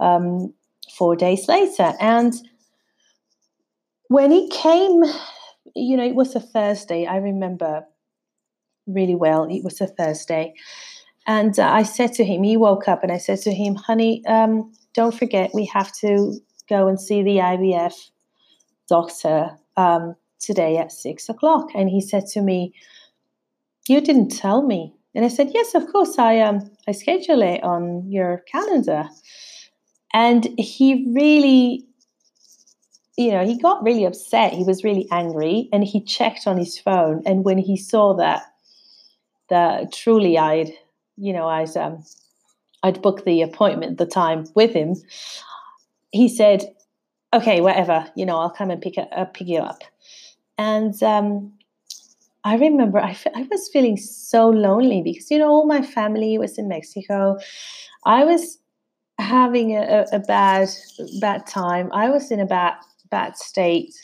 um, 0.00 0.52
four 0.96 1.16
days 1.16 1.48
later. 1.48 1.92
And 2.00 2.34
when 4.08 4.30
he 4.30 4.48
came, 4.48 5.02
you 5.74 5.96
know, 5.96 6.04
it 6.04 6.14
was 6.14 6.34
a 6.34 6.40
Thursday. 6.40 7.06
I 7.06 7.16
remember 7.16 7.84
really 8.86 9.14
well. 9.14 9.44
It 9.44 9.64
was 9.64 9.80
a 9.80 9.86
Thursday. 9.86 10.54
And 11.26 11.58
uh, 11.58 11.70
I 11.70 11.82
said 11.84 12.12
to 12.14 12.24
him, 12.24 12.42
he 12.42 12.56
woke 12.56 12.86
up 12.86 13.02
and 13.02 13.10
I 13.10 13.18
said 13.18 13.40
to 13.42 13.52
him, 13.52 13.74
honey, 13.74 14.24
um, 14.26 14.72
don't 14.92 15.14
forget, 15.14 15.50
we 15.54 15.64
have 15.66 15.90
to 16.00 16.38
go 16.68 16.86
and 16.86 17.00
see 17.00 17.22
the 17.22 17.38
IVF 17.38 17.94
doctor 18.88 19.50
um, 19.76 20.14
today 20.38 20.76
at 20.76 20.92
six 20.92 21.28
o'clock. 21.28 21.70
And 21.74 21.88
he 21.88 22.00
said 22.00 22.26
to 22.28 22.42
me, 22.42 22.74
you 23.88 24.00
didn't 24.00 24.28
tell 24.28 24.62
me. 24.62 24.94
And 25.14 25.24
I 25.24 25.28
said, 25.28 25.50
yes, 25.54 25.74
of 25.74 25.90
course, 25.92 26.18
I 26.18 26.40
um, 26.40 26.70
I 26.88 26.92
schedule 26.92 27.42
it 27.42 27.62
on 27.62 28.10
your 28.10 28.42
calendar. 28.50 29.08
And 30.14 30.48
he 30.56 31.12
really, 31.12 31.84
you 33.18 33.32
know, 33.32 33.44
he 33.44 33.58
got 33.60 33.82
really 33.82 34.04
upset. 34.04 34.52
He 34.52 34.62
was 34.62 34.84
really 34.84 35.08
angry 35.10 35.68
and 35.72 35.82
he 35.82 36.02
checked 36.02 36.46
on 36.46 36.56
his 36.56 36.78
phone. 36.78 37.22
And 37.26 37.44
when 37.44 37.58
he 37.58 37.76
saw 37.76 38.14
that, 38.14 38.42
that 39.50 39.92
truly 39.92 40.38
I'd, 40.38 40.72
you 41.16 41.32
know, 41.32 41.48
I'd, 41.48 41.76
um, 41.76 42.04
I'd 42.84 43.02
booked 43.02 43.24
the 43.24 43.42
appointment, 43.42 43.98
the 43.98 44.06
time 44.06 44.46
with 44.54 44.72
him, 44.72 44.94
he 46.12 46.28
said, 46.28 46.72
okay, 47.32 47.60
whatever, 47.60 48.08
you 48.14 48.24
know, 48.24 48.38
I'll 48.38 48.50
come 48.50 48.70
and 48.70 48.80
pick, 48.80 48.94
uh, 48.96 49.24
pick 49.24 49.48
you 49.48 49.58
up. 49.58 49.82
And 50.58 51.02
um, 51.02 51.52
I 52.44 52.56
remember 52.56 53.00
I, 53.00 53.16
I 53.34 53.48
was 53.50 53.68
feeling 53.72 53.96
so 53.96 54.48
lonely 54.48 55.02
because, 55.02 55.28
you 55.30 55.38
know, 55.38 55.48
all 55.48 55.66
my 55.66 55.82
family 55.82 56.38
was 56.38 56.56
in 56.56 56.68
Mexico. 56.68 57.38
I 58.04 58.24
was 58.24 58.58
having 59.18 59.76
a, 59.76 60.06
a 60.12 60.18
bad 60.18 60.68
bad 61.20 61.46
time. 61.46 61.90
I 61.92 62.10
was 62.10 62.30
in 62.30 62.40
a 62.40 62.46
bad 62.46 62.74
bad 63.10 63.36
state. 63.36 63.94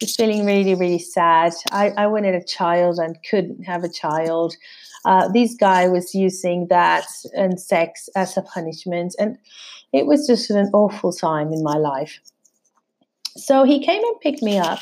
Was 0.00 0.14
feeling 0.14 0.46
really 0.46 0.74
really 0.74 0.98
sad. 0.98 1.52
I, 1.72 1.90
I 1.90 2.06
wanted 2.06 2.34
a 2.34 2.44
child 2.44 2.98
and 2.98 3.18
couldn't 3.28 3.64
have 3.64 3.82
a 3.84 3.88
child. 3.88 4.54
Uh, 5.04 5.28
this 5.28 5.54
guy 5.54 5.88
was 5.88 6.14
using 6.14 6.66
that 6.68 7.06
and 7.34 7.60
sex 7.60 8.08
as 8.14 8.36
a 8.36 8.42
punishment, 8.42 9.14
and 9.18 9.38
it 9.92 10.06
was 10.06 10.26
just 10.26 10.50
an 10.50 10.70
awful 10.72 11.12
time 11.12 11.52
in 11.52 11.62
my 11.62 11.76
life. 11.76 12.20
So 13.36 13.64
he 13.64 13.84
came 13.84 14.02
and 14.02 14.20
picked 14.20 14.42
me 14.42 14.58
up. 14.58 14.80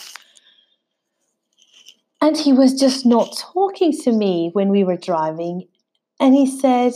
And 2.23 2.37
he 2.37 2.52
was 2.52 2.73
just 2.73 3.04
not 3.04 3.37
talking 3.38 3.92
to 4.02 4.11
me 4.11 4.50
when 4.54 4.71
we 4.71 4.85
were 4.85 4.97
driving. 4.97 5.68
And 6.18 6.35
he 6.35 6.47
said, 6.47 6.95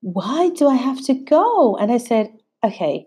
why 0.00 0.50
do 0.50 0.68
I 0.68 0.76
have 0.76 1.04
to 1.06 1.14
go? 1.14 1.76
And 1.76 1.90
I 1.90 1.98
said, 1.98 2.30
okay, 2.64 3.06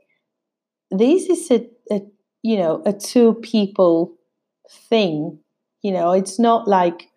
this 0.92 1.30
is 1.30 1.52
a, 1.52 1.70
a 1.92 2.02
you 2.42 2.58
know, 2.58 2.82
a 2.86 2.94
two 2.94 3.36
people 3.36 4.18
thing. 4.70 5.40
You 5.82 5.92
know, 5.92 6.12
it's 6.12 6.40
not 6.40 6.68
like 6.68 7.10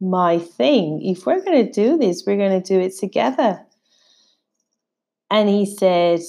my 0.00 0.38
thing. 0.38 1.00
If 1.02 1.26
we're 1.26 1.44
going 1.44 1.66
to 1.66 1.72
do 1.72 1.98
this, 1.98 2.24
we're 2.26 2.36
going 2.36 2.60
to 2.60 2.66
do 2.66 2.80
it 2.80 2.96
together. 2.96 3.60
And 5.30 5.48
he 5.48 5.66
said, 5.66 6.20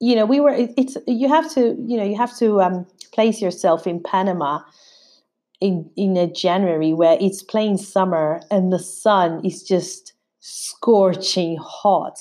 you 0.00 0.14
know, 0.14 0.26
we 0.26 0.40
were, 0.40 0.52
it, 0.52 0.72
it's, 0.76 0.96
you 1.06 1.28
have 1.28 1.52
to, 1.54 1.76
you 1.86 1.96
know, 1.96 2.04
you 2.04 2.16
have 2.16 2.36
to 2.38 2.60
um, 2.60 2.86
place 3.12 3.42
yourself 3.42 3.86
in 3.86 4.00
Panama 4.00 4.60
in, 5.60 5.90
in 5.96 6.16
a 6.16 6.30
January 6.30 6.92
where 6.92 7.18
it's 7.20 7.42
plain 7.42 7.76
summer 7.76 8.40
and 8.50 8.72
the 8.72 8.78
sun 8.78 9.44
is 9.44 9.62
just 9.62 10.12
scorching 10.48 11.58
hot. 11.60 12.18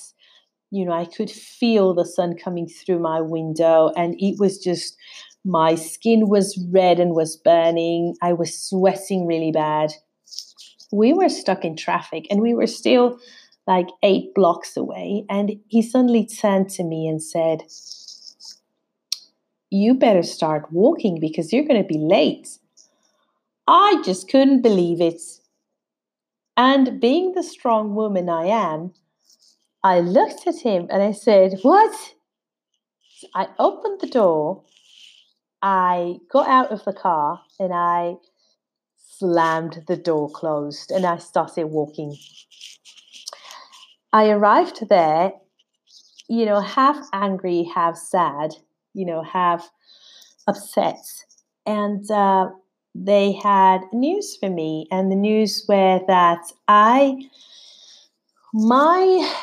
You 0.69 0.85
know, 0.85 0.91
I 0.91 1.05
could 1.05 1.31
feel 1.31 1.93
the 1.93 2.05
sun 2.05 2.35
coming 2.35 2.67
through 2.67 2.99
my 2.99 3.21
window, 3.21 3.91
and 3.95 4.15
it 4.19 4.37
was 4.39 4.57
just 4.57 4.97
my 5.45 5.75
skin 5.75 6.27
was 6.27 6.61
red 6.71 6.99
and 6.99 7.15
was 7.15 7.37
burning. 7.37 8.15
I 8.21 8.33
was 8.33 8.57
sweating 8.57 9.25
really 9.25 9.51
bad. 9.51 9.93
We 10.91 11.13
were 11.13 11.29
stuck 11.29 11.63
in 11.63 11.77
traffic, 11.77 12.27
and 12.29 12.41
we 12.41 12.53
were 12.53 12.67
still 12.67 13.19
like 13.65 13.87
eight 14.03 14.33
blocks 14.33 14.75
away. 14.75 15.25
And 15.29 15.59
he 15.67 15.81
suddenly 15.81 16.25
turned 16.25 16.69
to 16.71 16.83
me 16.83 17.07
and 17.07 17.21
said, 17.21 17.63
You 19.69 19.93
better 19.93 20.23
start 20.23 20.71
walking 20.71 21.19
because 21.19 21.53
you're 21.53 21.65
going 21.65 21.81
to 21.81 21.87
be 21.87 21.99
late. 21.99 22.59
I 23.67 24.01
just 24.03 24.29
couldn't 24.29 24.61
believe 24.61 25.01
it. 25.01 25.21
And 26.57 26.99
being 26.99 27.33
the 27.33 27.43
strong 27.43 27.93
woman 27.93 28.29
I 28.29 28.47
am, 28.47 28.93
I 29.83 29.99
looked 29.99 30.47
at 30.47 30.61
him 30.61 30.87
and 30.89 31.03
I 31.03 31.11
said, 31.11 31.59
What? 31.61 32.15
I 33.33 33.47
opened 33.59 34.01
the 34.01 34.07
door, 34.07 34.63
I 35.61 36.17
got 36.31 36.47
out 36.47 36.71
of 36.71 36.83
the 36.83 36.93
car, 36.93 37.41
and 37.59 37.73
I 37.73 38.15
slammed 39.17 39.83
the 39.87 39.97
door 39.97 40.29
closed 40.29 40.91
and 40.91 41.05
I 41.05 41.17
started 41.17 41.67
walking. 41.67 42.15
I 44.13 44.29
arrived 44.29 44.87
there, 44.89 45.33
you 46.29 46.45
know, 46.45 46.59
half 46.59 46.97
angry, 47.13 47.63
half 47.73 47.97
sad, 47.97 48.55
you 48.93 49.05
know, 49.05 49.23
half 49.23 49.69
upset. 50.47 50.99
And 51.65 52.09
uh, 52.11 52.49
they 52.95 53.33
had 53.33 53.81
news 53.93 54.35
for 54.37 54.49
me, 54.49 54.87
and 54.91 55.11
the 55.11 55.15
news 55.15 55.65
were 55.67 56.01
that 56.07 56.51
I, 56.67 57.29
my 58.53 59.33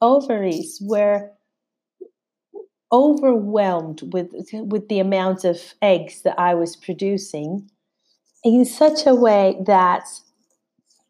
ovaries 0.00 0.78
were 0.82 1.30
overwhelmed 2.92 4.02
with 4.12 4.30
with 4.52 4.88
the 4.88 4.98
amount 4.98 5.44
of 5.44 5.74
eggs 5.80 6.22
that 6.22 6.38
I 6.38 6.54
was 6.54 6.76
producing 6.76 7.70
in 8.44 8.64
such 8.64 9.06
a 9.06 9.14
way 9.14 9.56
that 9.66 10.08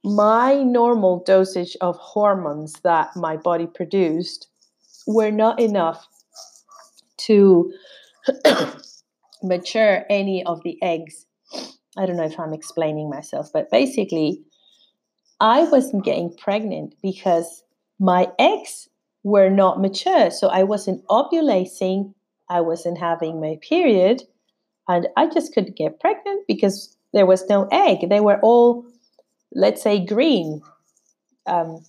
my 0.04 0.62
normal 0.62 1.22
dosage 1.24 1.76
of 1.80 1.96
hormones 1.96 2.74
that 2.82 3.14
my 3.16 3.36
body 3.36 3.66
produced 3.66 4.48
were 5.06 5.30
not 5.30 5.60
enough 5.60 6.06
to 7.16 7.72
mature 9.42 10.04
any 10.10 10.44
of 10.44 10.62
the 10.62 10.80
eggs. 10.82 11.26
I 11.96 12.06
don't 12.06 12.16
know 12.16 12.24
if 12.24 12.38
I'm 12.38 12.54
explaining 12.54 13.10
myself, 13.10 13.50
but 13.52 13.70
basically, 13.70 14.42
I 15.40 15.64
wasn't 15.64 16.04
getting 16.04 16.34
pregnant 16.36 16.94
because 17.02 17.64
my 17.98 18.28
eggs 18.38 18.88
were 19.24 19.50
not 19.50 19.80
mature. 19.80 20.30
So 20.30 20.48
I 20.48 20.62
wasn't 20.62 21.04
ovulating, 21.06 22.14
I 22.48 22.60
wasn't 22.60 22.98
having 22.98 23.40
my 23.40 23.58
period, 23.60 24.22
and 24.88 25.08
I 25.16 25.26
just 25.26 25.52
couldn't 25.54 25.76
get 25.76 26.00
pregnant 26.00 26.46
because 26.48 26.96
there 27.12 27.26
was 27.26 27.48
no 27.48 27.68
egg. 27.70 28.08
They 28.08 28.20
were 28.20 28.40
all, 28.40 28.86
let's 29.54 29.82
say, 29.82 30.04
green. 30.04 30.62
Um, 31.46 31.84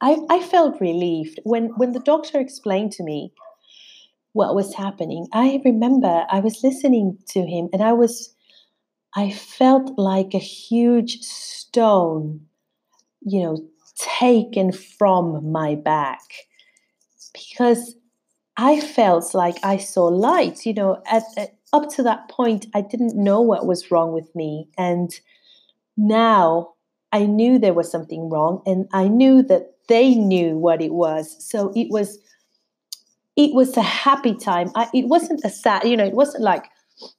I, 0.00 0.18
I 0.30 0.40
felt 0.40 0.80
relieved 0.80 1.40
when, 1.42 1.66
when 1.76 1.92
the 1.92 2.00
doctor 2.00 2.38
explained 2.38 2.92
to 2.92 3.02
me 3.02 3.32
what 4.32 4.54
was 4.54 4.74
happening. 4.74 5.26
I 5.32 5.60
remember 5.64 6.24
I 6.30 6.40
was 6.40 6.62
listening 6.62 7.18
to 7.30 7.44
him 7.44 7.68
and 7.72 7.82
I 7.82 7.92
was, 7.92 8.34
I 9.14 9.30
felt 9.30 9.98
like 9.98 10.34
a 10.34 10.38
huge 10.38 11.20
stone, 11.20 12.46
you 13.20 13.42
know, 13.42 13.68
taken 13.98 14.72
from 14.72 15.50
my 15.50 15.74
back 15.74 16.20
because 17.32 17.96
I 18.56 18.80
felt 18.80 19.34
like 19.34 19.56
I 19.62 19.76
saw 19.76 20.06
light. 20.06 20.66
You 20.66 20.74
know, 20.74 21.02
at, 21.10 21.22
at, 21.36 21.56
up 21.72 21.88
to 21.94 22.02
that 22.02 22.28
point, 22.28 22.66
I 22.74 22.80
didn't 22.80 23.16
know 23.16 23.40
what 23.40 23.66
was 23.66 23.90
wrong 23.90 24.12
with 24.12 24.34
me. 24.34 24.68
And 24.76 25.10
now 25.96 26.74
I 27.12 27.26
knew 27.26 27.58
there 27.58 27.74
was 27.74 27.90
something 27.90 28.28
wrong 28.28 28.62
and 28.66 28.86
I 28.92 29.08
knew 29.08 29.42
that 29.44 29.74
they 29.88 30.14
knew 30.14 30.56
what 30.56 30.82
it 30.82 30.92
was. 30.92 31.36
So 31.44 31.72
it 31.74 31.88
was 31.90 32.18
it 33.36 33.54
was 33.54 33.76
a 33.76 33.82
happy 33.82 34.34
time. 34.34 34.70
I, 34.74 34.88
it 34.92 35.06
wasn't 35.06 35.40
a 35.44 35.50
sad, 35.50 35.84
you 35.84 35.96
know, 35.96 36.04
it 36.04 36.12
wasn't 36.12 36.42
like 36.42 36.64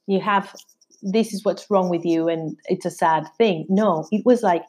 you 0.06 0.20
have 0.20 0.54
this 1.02 1.34
is 1.34 1.46
what's 1.46 1.70
wrong 1.70 1.90
with 1.90 2.06
you 2.06 2.28
and 2.28 2.58
it's 2.66 2.86
a 2.86 2.92
sad 2.92 3.28
thing. 3.38 3.66
No, 3.70 4.08
it 4.12 4.26
was 4.26 4.44
like 4.44 4.64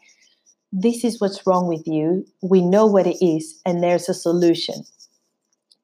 this 0.72 1.04
is 1.04 1.20
what's 1.20 1.46
wrong 1.46 1.66
with 1.66 1.86
you. 1.86 2.26
We 2.42 2.62
know 2.62 2.86
what 2.86 3.06
it 3.06 3.24
is 3.24 3.60
and 3.66 3.82
there's 3.82 4.08
a 4.08 4.14
solution. 4.14 4.84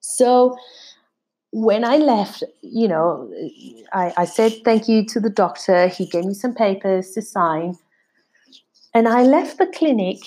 So 0.00 0.56
when 1.50 1.84
I 1.84 1.96
left, 1.96 2.44
you 2.62 2.86
know, 2.86 3.30
I, 3.92 4.12
I 4.16 4.24
said 4.24 4.52
thank 4.64 4.88
you 4.88 5.04
to 5.06 5.20
the 5.20 5.30
doctor. 5.30 5.88
He 5.88 6.06
gave 6.06 6.24
me 6.24 6.34
some 6.34 6.54
papers 6.54 7.10
to 7.12 7.22
sign. 7.22 7.76
And 8.94 9.08
I 9.08 9.22
left 9.22 9.58
the 9.58 9.66
clinic 9.66 10.18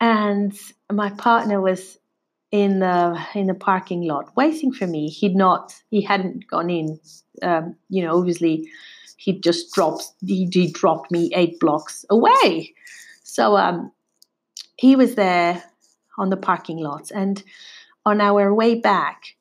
and 0.00 0.56
my 0.92 1.10
partner 1.10 1.60
was 1.60 1.98
in 2.50 2.78
the 2.78 3.20
in 3.34 3.46
the 3.46 3.54
parking 3.54 4.02
lot 4.02 4.34
waiting 4.36 4.72
for 4.72 4.86
me. 4.86 5.08
He'd 5.08 5.36
not 5.36 5.74
he 5.90 6.02
hadn't 6.02 6.46
gone 6.46 6.70
in. 6.70 7.00
Um, 7.42 7.76
you 7.88 8.02
know, 8.02 8.18
obviously 8.18 8.68
he 9.18 9.38
just 9.40 9.74
dropped 9.74 10.12
he, 10.24 10.48
he 10.50 10.70
dropped 10.72 11.10
me 11.10 11.30
eight 11.34 11.60
blocks 11.60 12.06
away. 12.08 12.74
So 13.24 13.56
um, 13.56 13.92
he 14.76 14.96
was 14.96 15.16
there 15.16 15.62
on 16.16 16.30
the 16.30 16.36
parking 16.36 16.78
lot 16.78 17.10
and 17.14 17.42
on 18.06 18.20
our 18.20 18.54
way 18.54 18.76
back 18.76 19.36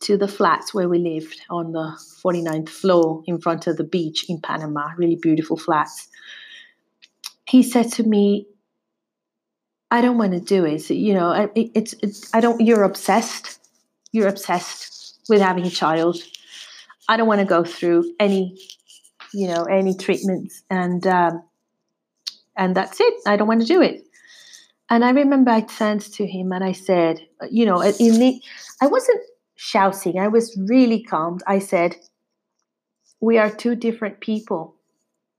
to 0.00 0.16
the 0.16 0.28
flats 0.28 0.74
where 0.74 0.88
we 0.88 0.98
lived 0.98 1.40
on 1.50 1.72
the 1.72 1.96
49th 2.22 2.68
floor 2.68 3.22
in 3.26 3.38
front 3.38 3.66
of 3.66 3.76
the 3.76 3.84
beach 3.84 4.26
in 4.28 4.40
Panama, 4.40 4.88
really 4.96 5.16
beautiful 5.16 5.56
flats. 5.56 6.08
He 7.46 7.62
said 7.62 7.92
to 7.92 8.02
me, 8.02 8.46
I 9.90 10.00
don't 10.00 10.18
want 10.18 10.32
to 10.32 10.40
do 10.40 10.64
it. 10.64 10.90
you 10.90 11.14
know, 11.14 11.30
it, 11.54 11.70
it's, 11.74 11.94
it's, 12.02 12.34
I 12.34 12.40
don't, 12.40 12.60
you're 12.60 12.82
obsessed. 12.82 13.60
You're 14.12 14.28
obsessed 14.28 15.20
with 15.28 15.40
having 15.40 15.64
a 15.64 15.70
child. 15.70 16.16
I 17.08 17.16
don't 17.16 17.28
want 17.28 17.40
to 17.40 17.46
go 17.46 17.64
through 17.64 18.12
any, 18.18 18.56
you 19.32 19.48
know, 19.48 19.64
any 19.64 19.94
treatments. 19.94 20.62
And, 20.70 21.06
um, 21.06 21.42
and 22.56 22.74
that's 22.74 23.00
it. 23.00 23.14
I 23.26 23.36
don't 23.36 23.48
want 23.48 23.60
to 23.60 23.66
do 23.66 23.82
it. 23.82 24.02
And 24.90 25.04
I 25.04 25.10
remember 25.10 25.50
I 25.50 25.62
turned 25.62 26.02
to 26.02 26.26
him 26.26 26.52
and 26.52 26.62
I 26.62 26.72
said, 26.72 27.20
you 27.50 27.66
know, 27.66 27.80
in 27.80 28.18
the, 28.18 28.40
I 28.80 28.86
wasn't 28.86 29.20
shouting. 29.56 30.18
I 30.18 30.28
was 30.28 30.56
really 30.68 31.02
calmed. 31.02 31.42
I 31.46 31.58
said, 31.58 31.96
We 33.20 33.38
are 33.38 33.50
two 33.50 33.74
different 33.74 34.20
people. 34.20 34.76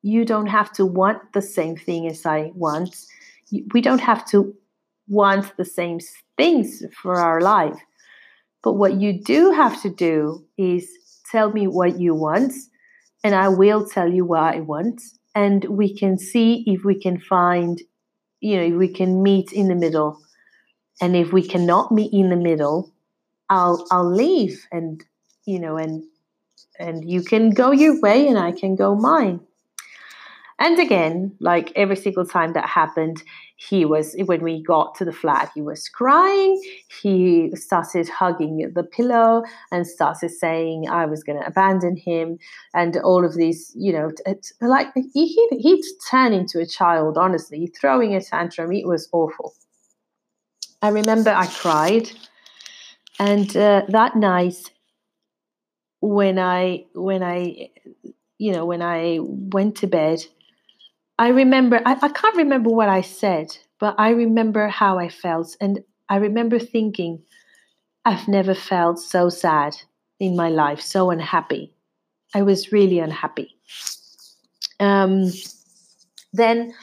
You 0.01 0.25
don't 0.25 0.47
have 0.47 0.71
to 0.73 0.85
want 0.85 1.33
the 1.33 1.41
same 1.41 1.75
thing 1.75 2.07
as 2.07 2.25
I 2.25 2.51
want. 2.55 2.95
We 3.73 3.81
don't 3.81 4.01
have 4.01 4.25
to 4.29 4.55
want 5.07 5.55
the 5.57 5.65
same 5.65 5.99
things 6.37 6.83
for 7.01 7.15
our 7.15 7.41
life. 7.41 7.79
But 8.63 8.73
what 8.73 8.95
you 8.95 9.13
do 9.13 9.51
have 9.51 9.81
to 9.83 9.89
do 9.89 10.43
is 10.57 10.89
tell 11.31 11.51
me 11.51 11.67
what 11.67 11.99
you 11.99 12.13
want, 12.13 12.53
and 13.23 13.35
I 13.35 13.49
will 13.49 13.87
tell 13.87 14.11
you 14.11 14.25
what 14.25 14.41
I 14.55 14.59
want. 14.61 15.01
And 15.33 15.63
we 15.65 15.95
can 15.97 16.17
see 16.17 16.63
if 16.67 16.85
we 16.85 16.99
can 16.99 17.19
find, 17.19 17.81
you 18.39 18.55
know, 18.57 18.63
if 18.63 18.73
we 18.73 18.87
can 18.87 19.21
meet 19.21 19.51
in 19.51 19.67
the 19.67 19.75
middle. 19.75 20.19
And 21.01 21.15
if 21.15 21.33
we 21.33 21.45
cannot 21.45 21.91
meet 21.91 22.13
in 22.13 22.29
the 22.29 22.37
middle, 22.37 22.93
I'll 23.49 23.85
I'll 23.91 24.09
leave 24.09 24.65
and 24.71 25.03
you 25.45 25.59
know 25.59 25.77
and 25.77 26.03
and 26.79 27.09
you 27.09 27.21
can 27.21 27.51
go 27.51 27.71
your 27.71 27.99
way 28.01 28.27
and 28.27 28.37
I 28.37 28.51
can 28.51 28.75
go 28.75 28.95
mine. 28.95 29.41
And 30.57 30.79
again, 30.79 31.35
like 31.39 31.71
every 31.75 31.97
single 31.97 32.25
time 32.25 32.53
that 32.53 32.67
happened, 32.67 33.21
he 33.55 33.85
was 33.85 34.15
when 34.25 34.43
we 34.43 34.61
got 34.61 34.95
to 34.95 35.05
the 35.05 35.13
flat, 35.13 35.51
he 35.55 35.61
was 35.61 35.87
crying. 35.87 36.61
He 37.01 37.51
started 37.55 38.09
hugging 38.09 38.71
the 38.75 38.83
pillow 38.83 39.43
and 39.71 39.87
started 39.87 40.29
saying 40.29 40.89
I 40.89 41.05
was 41.05 41.23
going 41.23 41.39
to 41.39 41.47
abandon 41.47 41.95
him, 41.95 42.37
and 42.73 42.97
all 42.97 43.25
of 43.25 43.35
these, 43.35 43.71
you 43.75 43.93
know, 43.93 44.11
like 44.61 44.87
he 44.93 45.27
he 45.27 45.47
he'd 45.51 45.83
turn 46.09 46.33
into 46.33 46.59
a 46.59 46.65
child. 46.65 47.17
Honestly, 47.17 47.67
throwing 47.67 48.13
a 48.15 48.21
tantrum, 48.21 48.71
it 48.71 48.87
was 48.87 49.07
awful. 49.11 49.53
I 50.81 50.89
remember 50.89 51.31
I 51.31 51.47
cried 51.47 52.11
and 53.19 53.55
uh, 53.55 53.83
that 53.89 54.15
night 54.15 54.71
when 56.01 56.37
i 56.37 56.85
when 56.93 57.23
i 57.23 57.69
you 58.37 58.51
know 58.51 58.65
when 58.65 58.81
i 58.81 59.17
went 59.21 59.75
to 59.75 59.87
bed 59.87 60.23
i 61.19 61.29
remember 61.29 61.81
I, 61.85 61.97
I 62.01 62.09
can't 62.09 62.35
remember 62.37 62.69
what 62.69 62.89
i 62.89 63.01
said 63.01 63.57
but 63.79 63.95
i 63.97 64.09
remember 64.09 64.67
how 64.67 64.97
i 64.99 65.09
felt. 65.09 65.55
And 65.59 65.83
i 66.09 66.17
remember 66.17 66.59
thinking 66.59 67.21
i've 68.05 68.27
never 68.27 68.53
felt 68.53 68.99
so 68.99 69.29
sad 69.29 69.75
in 70.19 70.35
my 70.35 70.49
life 70.49 70.81
so 70.81 71.11
unhappy. 71.11 71.73
I 72.33 72.41
was 72.41 72.71
really 72.71 72.99
unhappy. 72.99 73.55
Um, 74.79 75.31
then 76.33 76.73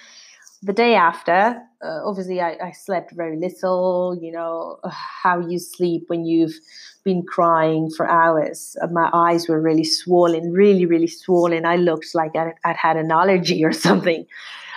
the 0.62 0.72
day 0.72 0.94
after, 0.94 1.60
uh, 1.84 2.00
obviously, 2.04 2.40
I, 2.40 2.56
I, 2.62 2.70
slept 2.70 3.12
very 3.12 3.36
little. 3.36 4.16
You 4.20 4.30
know, 4.30 4.78
how 4.88 5.40
you 5.40 5.58
sleep 5.58 6.04
when 6.06 6.24
you've 6.24 6.54
been 7.02 7.24
crying 7.24 7.90
for 7.90 8.08
hours. 8.08 8.76
Uh, 8.80 8.86
my 8.86 9.10
eyes 9.12 9.48
were 9.48 9.60
really 9.60 9.82
swollen, 9.82 10.52
really, 10.52 10.86
really 10.86 11.08
swollen. 11.08 11.66
I 11.66 11.76
looked 11.76 12.14
like 12.14 12.36
I, 12.36 12.52
would 12.64 12.76
had 12.76 12.96
an 12.96 13.10
allergy 13.10 13.64
or 13.64 13.72
something, 13.86 14.24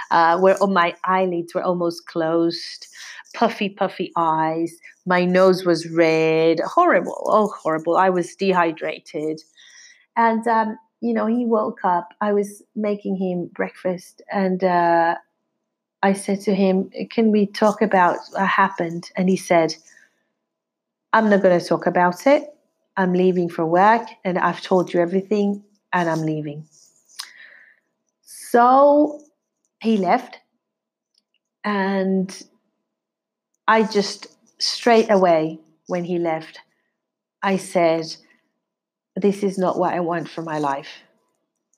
uh, 0.10 0.40
where 0.40 0.58
oh, 0.60 0.68
my 0.68 0.96
eyelids 1.04 1.54
were 1.54 1.64
almost 1.64 2.08
closed, 2.08 2.88
puffy, 3.36 3.70
puffy 3.70 4.12
eyes. 4.18 4.76
My 5.06 5.24
nose 5.24 5.66
was 5.66 5.88
red. 5.92 6.60
Horrible. 6.62 7.24
Oh, 7.28 7.54
horrible. 7.62 7.96
I 7.96 8.10
was 8.10 8.36
dehydrated. 8.36 9.40
And, 10.18 10.48
um, 10.48 10.80
you 11.02 11.14
know, 11.14 11.28
he 11.28 11.46
woke 11.46 11.82
up. 11.84 12.10
I 12.22 12.34
was 12.34 12.64
making 12.76 13.18
him 13.18 13.52
breakfast 13.54 14.24
and, 14.32 14.64
uh, 14.64 15.16
I 16.06 16.14
said 16.14 16.42
to 16.42 16.54
him, 16.54 16.92
Can 17.10 17.32
we 17.32 17.48
talk 17.48 17.82
about 17.82 18.18
what 18.30 18.48
happened? 18.48 19.10
And 19.16 19.28
he 19.28 19.38
said, 19.38 19.76
I'm 21.14 21.32
not 21.32 21.42
going 21.42 21.60
to 21.60 21.66
talk 21.66 21.88
about 21.88 22.28
it. 22.28 22.44
I'm 22.96 23.14
leaving 23.14 23.50
for 23.50 23.66
work 23.66 24.08
and 24.24 24.38
I've 24.38 24.62
told 24.62 24.94
you 24.94 25.00
everything 25.00 25.64
and 25.92 26.08
I'm 26.08 26.22
leaving. 26.22 26.68
so 28.22 29.20
he 29.82 29.98
left, 29.98 30.40
and 31.64 32.30
I 33.68 33.84
just 33.84 34.28
straight 34.60 35.10
away 35.10 35.60
when 35.88 36.04
he 36.04 36.20
left, 36.20 36.60
I 37.42 37.58
said, 37.58 38.16
This 39.16 39.42
is 39.42 39.58
not 39.58 39.80
what 39.80 39.96
I 39.96 40.02
want 40.02 40.30
for 40.30 40.44
my 40.44 40.60
life. 40.60 41.05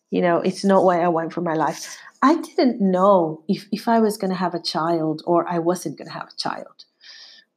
You 0.10 0.22
know, 0.22 0.38
it's 0.38 0.64
not 0.64 0.84
what 0.84 1.00
I 1.00 1.08
want 1.10 1.34
for 1.34 1.42
my 1.42 1.54
life. 1.54 1.98
I 2.22 2.36
didn't 2.36 2.82
know 2.82 3.44
if, 3.48 3.68
if 3.72 3.88
I 3.88 4.00
was 4.00 4.18
going 4.18 4.32
to 4.32 4.38
have 4.38 4.54
a 4.54 4.62
child 4.62 5.22
or 5.26 5.48
I 5.48 5.60
wasn't 5.60 5.98
going 5.98 6.08
to 6.08 6.14
have 6.14 6.30
a 6.30 6.38
child. 6.38 6.86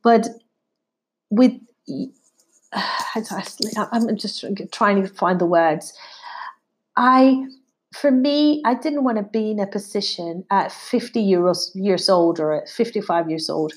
But 0.03 0.29
with, 1.31 1.53
I'm 2.73 4.17
just 4.17 4.45
trying 4.73 5.03
to 5.03 5.09
find 5.09 5.41
the 5.41 5.47
words. 5.47 5.93
I, 6.97 7.47
for 7.95 8.11
me, 8.11 8.63
I 8.65 8.75
didn't 8.75 9.05
want 9.05 9.17
to 9.19 9.23
be 9.23 9.53
in 9.53 9.61
a 9.61 9.67
position 9.67 10.45
at 10.51 10.73
50 10.73 11.21
years, 11.21 11.73
years 11.75 12.09
old 12.09 12.41
or 12.41 12.53
at 12.53 12.69
55 12.69 13.31
years 13.31 13.49
old. 13.49 13.73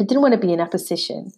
I 0.00 0.04
didn't 0.04 0.22
want 0.22 0.34
to 0.34 0.40
be 0.40 0.52
in 0.52 0.60
a 0.60 0.68
position 0.68 1.32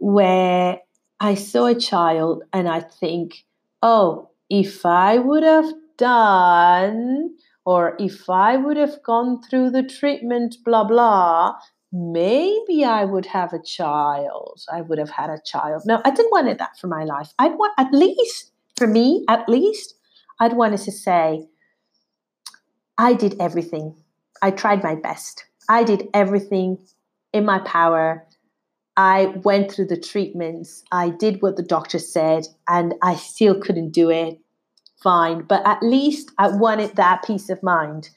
where 0.00 0.80
I 1.20 1.34
saw 1.34 1.66
a 1.66 1.74
child 1.74 2.42
and 2.52 2.68
I 2.68 2.80
think, 2.80 3.44
oh, 3.82 4.30
if 4.48 4.86
I 4.86 5.18
would 5.18 5.42
have 5.42 5.72
done 5.96 7.36
or 7.64 7.96
if 7.98 8.30
I 8.30 8.56
would 8.56 8.76
have 8.76 9.02
gone 9.02 9.42
through 9.42 9.70
the 9.70 9.82
treatment, 9.82 10.56
blah, 10.64 10.84
blah, 10.84 11.54
maybe 11.92 12.84
I 12.84 13.04
would 13.04 13.26
have 13.26 13.52
a 13.52 13.62
child. 13.62 14.60
I 14.72 14.82
would 14.82 14.98
have 14.98 15.10
had 15.10 15.30
a 15.30 15.40
child. 15.44 15.82
No, 15.84 16.00
I 16.04 16.10
didn't 16.10 16.30
want 16.30 16.48
it 16.48 16.58
that 16.58 16.78
for 16.78 16.86
my 16.86 17.04
life. 17.04 17.32
I'd 17.38 17.56
want, 17.56 17.74
at 17.78 17.92
least, 17.92 18.52
for 18.76 18.86
me, 18.86 19.24
at 19.28 19.48
least, 19.48 19.94
I'd 20.38 20.52
wanted 20.52 20.80
to 20.80 20.92
say, 20.92 21.48
I 22.98 23.14
did 23.14 23.36
everything. 23.40 23.96
I 24.42 24.50
tried 24.50 24.82
my 24.82 24.94
best. 24.94 25.44
I 25.68 25.82
did 25.84 26.08
everything 26.14 26.78
in 27.32 27.44
my 27.44 27.58
power. 27.60 28.25
I 28.96 29.26
went 29.44 29.70
through 29.70 29.86
the 29.86 30.00
treatments. 30.00 30.82
I 30.90 31.10
did 31.10 31.42
what 31.42 31.56
the 31.56 31.62
doctor 31.62 31.98
said, 31.98 32.46
and 32.68 32.94
I 33.02 33.14
still 33.14 33.60
couldn't 33.60 33.90
do 33.90 34.10
it 34.10 34.38
fine, 35.02 35.42
but 35.42 35.66
at 35.66 35.82
least 35.82 36.30
I 36.38 36.48
wanted 36.48 36.96
that 36.96 37.24
peace 37.24 37.50
of 37.50 37.62
mind. 37.62 38.10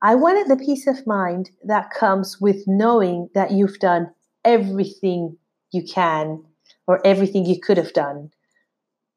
I 0.00 0.14
wanted 0.14 0.48
the 0.48 0.62
peace 0.62 0.86
of 0.86 1.06
mind 1.06 1.50
that 1.64 1.90
comes 1.90 2.40
with 2.40 2.64
knowing 2.66 3.28
that 3.34 3.50
you've 3.50 3.78
done 3.78 4.10
everything 4.44 5.36
you 5.72 5.82
can 5.82 6.44
or 6.86 7.04
everything 7.06 7.46
you 7.46 7.58
could 7.60 7.76
have 7.78 7.92
done, 7.92 8.30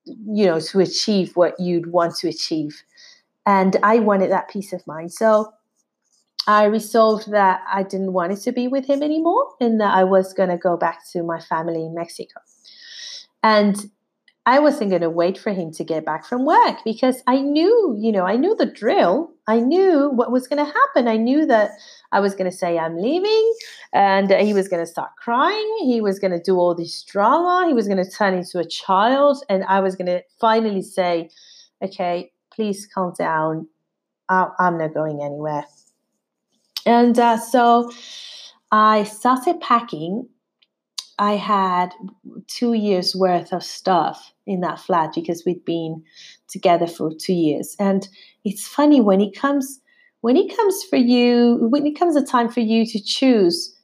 you 0.05 0.45
know, 0.45 0.59
to 0.59 0.79
achieve 0.79 1.35
what 1.35 1.59
you'd 1.59 1.91
want 1.91 2.15
to 2.15 2.29
achieve. 2.29 2.83
And 3.45 3.77
I 3.83 3.99
wanted 3.99 4.31
that 4.31 4.49
peace 4.49 4.73
of 4.73 4.85
mind. 4.87 5.13
So 5.13 5.53
I 6.47 6.63
resolved 6.65 7.29
that 7.31 7.61
I 7.71 7.83
didn't 7.83 8.13
want 8.13 8.31
it 8.31 8.37
to 8.41 8.51
be 8.53 8.67
with 8.67 8.85
him 8.85 9.03
anymore 9.03 9.53
and 9.59 9.79
that 9.81 9.93
I 9.93 10.05
was 10.05 10.33
going 10.33 10.49
to 10.49 10.57
go 10.57 10.77
back 10.77 11.01
to 11.11 11.21
my 11.21 11.39
family 11.41 11.85
in 11.85 11.93
Mexico. 11.93 12.39
And 13.43 13.75
I 14.45 14.59
wasn't 14.59 14.91
going 14.91 15.01
to 15.01 15.09
wait 15.09 15.37
for 15.37 15.51
him 15.51 15.73
to 15.73 15.83
get 15.83 16.05
back 16.05 16.25
from 16.25 16.45
work 16.45 16.77
because 16.85 17.21
I 17.27 17.41
knew, 17.41 17.97
you 17.99 18.13
know, 18.13 18.25
I 18.25 18.37
knew 18.37 18.55
the 18.55 18.65
drill. 18.65 19.29
I 19.45 19.59
knew 19.59 20.09
what 20.09 20.31
was 20.31 20.47
going 20.47 20.65
to 20.65 20.71
happen. 20.71 21.09
I 21.09 21.17
knew 21.17 21.45
that 21.45 21.71
I 22.13 22.21
was 22.21 22.33
going 22.33 22.49
to 22.49 22.55
say, 22.55 22.79
I'm 22.79 22.97
leaving. 22.97 23.53
And 23.93 24.31
he 24.31 24.53
was 24.53 24.69
going 24.69 24.81
to 24.81 24.89
start 24.89 25.09
crying. 25.17 25.77
He 25.81 25.99
was 25.99 26.17
going 26.17 26.31
to 26.31 26.41
do 26.41 26.55
all 26.55 26.73
this 26.73 27.03
drama. 27.03 27.65
He 27.67 27.73
was 27.73 27.87
going 27.87 28.01
to 28.03 28.09
turn 28.09 28.33
into 28.35 28.59
a 28.59 28.65
child. 28.65 29.43
And 29.49 29.65
I 29.65 29.81
was 29.81 29.97
going 29.97 30.07
to 30.07 30.21
finally 30.39 30.81
say, 30.81 31.29
okay, 31.81 32.31
please 32.49 32.87
calm 32.87 33.13
down. 33.17 33.67
I'm 34.29 34.77
not 34.77 34.93
going 34.93 35.21
anywhere. 35.21 35.65
And 36.87 37.19
uh, 37.19 37.37
so 37.37 37.91
I 38.71 39.03
started 39.03 39.61
packing 39.61 40.27
I 41.19 41.33
had 41.33 41.93
two 42.47 42.73
years 42.73 43.15
worth 43.15 43.51
of 43.51 43.63
stuff 43.63 44.33
in 44.45 44.61
that 44.61 44.79
flat 44.79 45.13
because 45.15 45.43
we'd 45.45 45.65
been 45.65 46.03
together 46.47 46.87
for 46.87 47.11
two 47.19 47.33
years. 47.33 47.75
And 47.79 48.07
it's 48.45 48.67
funny 48.67 49.01
when 49.01 49.21
it 49.21 49.35
comes 49.35 49.79
when 50.21 50.37
it 50.37 50.55
comes 50.55 50.83
for 50.83 50.97
you 50.97 51.67
when 51.69 51.85
it 51.85 51.97
comes 51.97 52.15
a 52.15 52.25
time 52.25 52.49
for 52.49 52.59
you 52.59 52.85
to 52.85 53.03
choose 53.03 53.75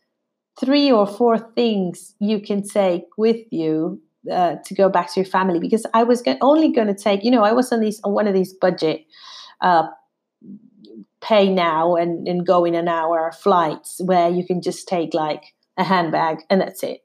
three 0.60 0.92
or 0.92 1.08
four 1.08 1.38
things 1.38 2.14
you 2.20 2.40
can 2.40 2.62
take 2.68 3.06
with 3.18 3.42
you 3.52 4.02
uh, 4.32 4.56
to 4.66 4.74
go 4.76 4.90
back 4.90 5.12
to 5.14 5.20
your 5.20 5.30
family 5.30 5.60
because 5.60 5.86
I 5.94 6.04
was 6.04 6.24
only 6.42 6.72
going 6.72 6.88
to 6.88 6.96
take 6.96 7.24
you 7.24 7.32
know 7.32 7.44
I 7.44 7.54
was 7.54 7.72
on 7.72 7.82
these 7.82 8.00
on 8.04 8.14
one 8.14 8.28
of 8.28 8.34
these 8.34 8.54
budget 8.54 9.06
uh, 9.62 9.88
pay 11.24 11.50
now 11.50 11.96
and, 11.96 12.28
and 12.28 12.46
go 12.46 12.66
in 12.66 12.76
an 12.76 12.88
hour 12.88 13.32
flights 13.32 14.00
where 14.04 14.30
you 14.30 14.46
can 14.46 14.62
just 14.62 14.88
take 14.88 15.14
like 15.14 15.54
a 15.78 15.84
handbag 15.84 16.40
and 16.50 16.62
that's 16.62 16.84
it 16.84 17.04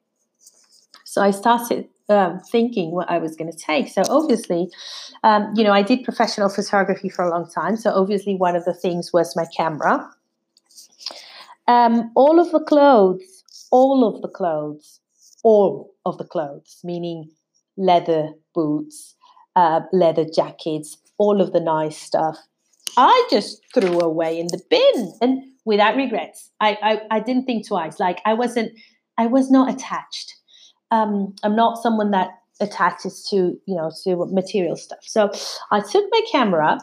so 1.04 1.22
I 1.22 1.30
started 1.30 1.88
um, 2.10 2.40
thinking 2.40 2.90
what 2.90 3.10
I 3.10 3.18
was 3.18 3.34
going 3.34 3.50
to 3.50 3.56
take. 3.56 3.88
So 3.88 4.02
obviously, 4.10 4.68
um, 5.24 5.52
you 5.54 5.64
know, 5.64 5.72
I 5.72 5.82
did 5.82 6.04
professional 6.04 6.48
photography 6.48 7.08
for 7.08 7.24
a 7.24 7.30
long 7.30 7.50
time. 7.50 7.76
So 7.76 7.90
obviously, 7.90 8.34
one 8.34 8.54
of 8.54 8.64
the 8.64 8.74
things 8.74 9.12
was 9.12 9.34
my 9.34 9.46
camera. 9.56 10.08
Um, 11.66 12.12
all 12.14 12.38
of 12.38 12.50
the 12.52 12.60
clothes, 12.60 13.66
all 13.70 14.06
of 14.06 14.22
the 14.22 14.28
clothes, 14.28 15.00
all 15.42 15.94
of 16.04 16.18
the 16.18 16.24
clothes, 16.24 16.80
meaning 16.84 17.30
leather 17.76 18.32
boots, 18.54 19.16
uh, 19.56 19.80
leather 19.92 20.24
jackets, 20.24 20.98
all 21.18 21.40
of 21.40 21.52
the 21.52 21.60
nice 21.60 21.96
stuff. 21.96 22.36
I 22.98 23.28
just 23.30 23.62
threw 23.72 24.00
away 24.00 24.38
in 24.38 24.48
the 24.48 24.60
bin 24.68 25.14
and 25.22 25.44
without 25.64 25.96
regrets. 25.96 26.50
I, 26.60 26.76
I, 26.82 27.16
I 27.16 27.20
didn't 27.20 27.46
think 27.46 27.66
twice. 27.66 27.98
Like 27.98 28.18
I 28.26 28.34
wasn't, 28.34 28.72
I 29.16 29.26
was 29.26 29.50
not 29.50 29.72
attached 29.72 30.34
um, 30.90 31.34
I'm 31.42 31.56
not 31.56 31.82
someone 31.82 32.10
that 32.12 32.30
attaches 32.60 33.26
to 33.30 33.58
you 33.66 33.76
know 33.76 33.90
to 34.04 34.26
material 34.26 34.76
stuff. 34.76 35.00
So 35.02 35.30
I 35.70 35.80
took 35.80 36.06
my 36.10 36.22
camera, 36.30 36.78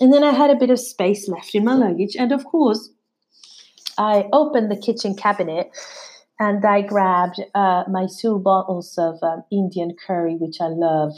and 0.00 0.12
then 0.12 0.24
I 0.24 0.32
had 0.32 0.50
a 0.50 0.56
bit 0.56 0.70
of 0.70 0.78
space 0.78 1.28
left 1.28 1.54
in 1.54 1.64
my 1.64 1.74
luggage, 1.74 2.16
and 2.16 2.32
of 2.32 2.44
course, 2.44 2.90
I 3.96 4.28
opened 4.32 4.70
the 4.70 4.80
kitchen 4.80 5.14
cabinet. 5.14 5.70
And 6.40 6.64
I 6.64 6.82
grabbed 6.82 7.40
uh, 7.52 7.82
my 7.90 8.06
two 8.20 8.38
bottles 8.38 8.96
of 8.96 9.18
um, 9.24 9.42
Indian 9.50 9.96
curry, 10.06 10.36
which 10.36 10.60
I 10.60 10.68
love, 10.68 11.14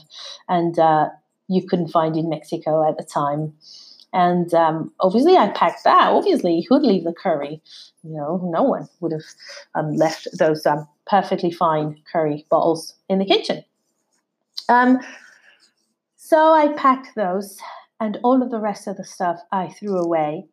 and 0.48 0.78
uh, 0.78 1.10
you 1.46 1.66
couldn't 1.68 1.88
find 1.88 2.16
in 2.16 2.30
Mexico 2.30 2.88
at 2.88 2.96
the 2.96 3.04
time. 3.04 3.52
And 4.12 4.52
um, 4.54 4.92
obviously, 5.00 5.36
I 5.36 5.48
packed 5.48 5.84
that. 5.84 6.10
Obviously, 6.10 6.66
who'd 6.68 6.82
leave 6.82 7.04
the 7.04 7.12
curry? 7.12 7.62
You 8.02 8.16
know, 8.16 8.50
no 8.52 8.62
one 8.62 8.88
would 9.00 9.12
have 9.12 9.24
um, 9.74 9.94
left 9.94 10.26
those 10.36 10.66
um, 10.66 10.88
perfectly 11.06 11.50
fine 11.50 12.00
curry 12.10 12.44
bottles 12.50 12.94
in 13.08 13.18
the 13.18 13.24
kitchen. 13.24 13.64
Um, 14.68 14.98
so 16.16 16.52
I 16.52 16.72
packed 16.76 17.14
those, 17.14 17.58
and 18.00 18.18
all 18.22 18.42
of 18.42 18.50
the 18.50 18.60
rest 18.60 18.86
of 18.86 18.96
the 18.96 19.04
stuff 19.04 19.40
I 19.52 19.68
threw 19.68 19.96
away 19.96 20.46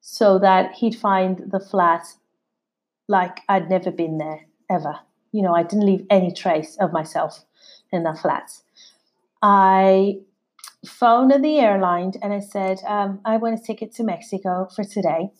so 0.00 0.38
that 0.38 0.72
he'd 0.74 0.94
find 0.94 1.50
the 1.50 1.60
flat 1.60 2.06
like 3.08 3.40
I'd 3.48 3.70
never 3.70 3.90
been 3.90 4.18
there 4.18 4.40
ever. 4.70 4.98
You 5.32 5.42
know, 5.42 5.54
I 5.54 5.62
didn't 5.62 5.86
leave 5.86 6.06
any 6.10 6.32
trace 6.32 6.76
of 6.78 6.92
myself 6.92 7.44
in 7.92 8.02
that 8.04 8.18
flat. 8.18 8.50
I 9.42 10.18
phoned 10.84 11.32
the 11.44 11.58
airline 11.58 12.12
and 12.22 12.32
I 12.32 12.40
said, 12.40 12.80
um, 12.86 13.20
I 13.24 13.36
want 13.36 13.58
a 13.58 13.62
ticket 13.62 13.92
to 13.94 14.04
Mexico 14.04 14.68
for 14.74 14.84
today. 14.84 15.30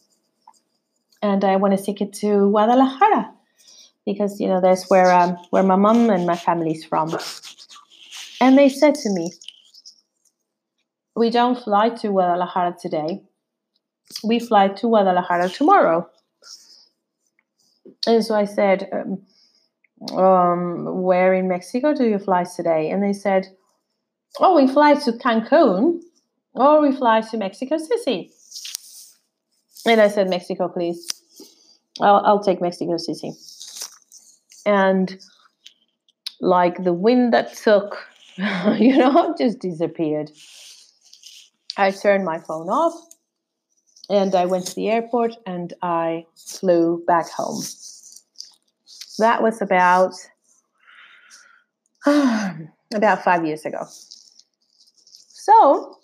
And 1.22 1.44
I 1.44 1.56
want 1.56 1.74
a 1.74 1.78
ticket 1.78 2.12
to 2.14 2.50
Guadalajara 2.50 3.34
because 4.06 4.40
you 4.40 4.48
know 4.48 4.60
that's 4.60 4.90
where 4.90 5.12
um, 5.12 5.36
where 5.50 5.62
my 5.62 5.76
mom 5.76 6.10
and 6.10 6.26
my 6.26 6.36
family's 6.36 6.84
from. 6.84 7.16
And 8.40 8.58
they 8.58 8.68
said 8.68 8.94
to 8.96 9.10
me, 9.10 9.32
"We 11.16 11.30
don't 11.30 11.58
fly 11.58 11.90
to 11.90 12.08
Guadalajara 12.08 12.76
today. 12.80 13.22
We 14.22 14.38
fly 14.38 14.68
to 14.68 14.86
Guadalajara 14.86 15.48
tomorrow." 15.48 16.10
And 18.06 18.24
so 18.24 18.34
I 18.34 18.44
said, 18.44 18.88
um, 18.92 20.18
um, 20.18 21.02
"Where 21.02 21.32
in 21.32 21.48
Mexico 21.48 21.94
do 21.94 22.04
you 22.04 22.18
fly 22.18 22.44
today?" 22.44 22.90
And 22.90 23.02
they 23.02 23.14
said, 23.14 23.48
"Oh, 24.40 24.56
we 24.56 24.66
fly 24.66 24.94
to 24.94 25.12
Cancun, 25.12 26.00
or 26.54 26.80
we 26.80 26.92
fly 26.92 27.20
to 27.20 27.36
Mexico 27.36 27.78
City." 27.78 28.30
And 29.86 30.00
I 30.00 30.08
said, 30.08 30.28
"Mexico, 30.30 30.68
please. 30.68 31.06
I'll, 32.00 32.22
I'll 32.24 32.42
take 32.42 32.60
Mexico 32.60 32.96
City." 32.96 33.32
and 34.64 35.18
like 36.40 36.82
the 36.82 36.92
wind 36.92 37.32
that 37.32 37.54
took, 37.54 38.06
you 38.36 38.96
know, 38.96 39.34
just 39.38 39.60
disappeared. 39.60 40.30
I 41.76 41.90
turned 41.90 42.24
my 42.24 42.38
phone 42.38 42.68
off 42.68 42.94
and 44.08 44.34
I 44.34 44.44
went 44.46 44.66
to 44.66 44.74
the 44.74 44.90
airport 44.90 45.36
and 45.46 45.72
I 45.82 46.26
flew 46.36 47.02
back 47.06 47.30
home. 47.30 47.62
That 49.18 49.42
was 49.42 49.60
about 49.62 50.14
about 52.06 53.24
five 53.24 53.44
years 53.46 53.64
ago. 53.64 53.86
So 55.44 55.98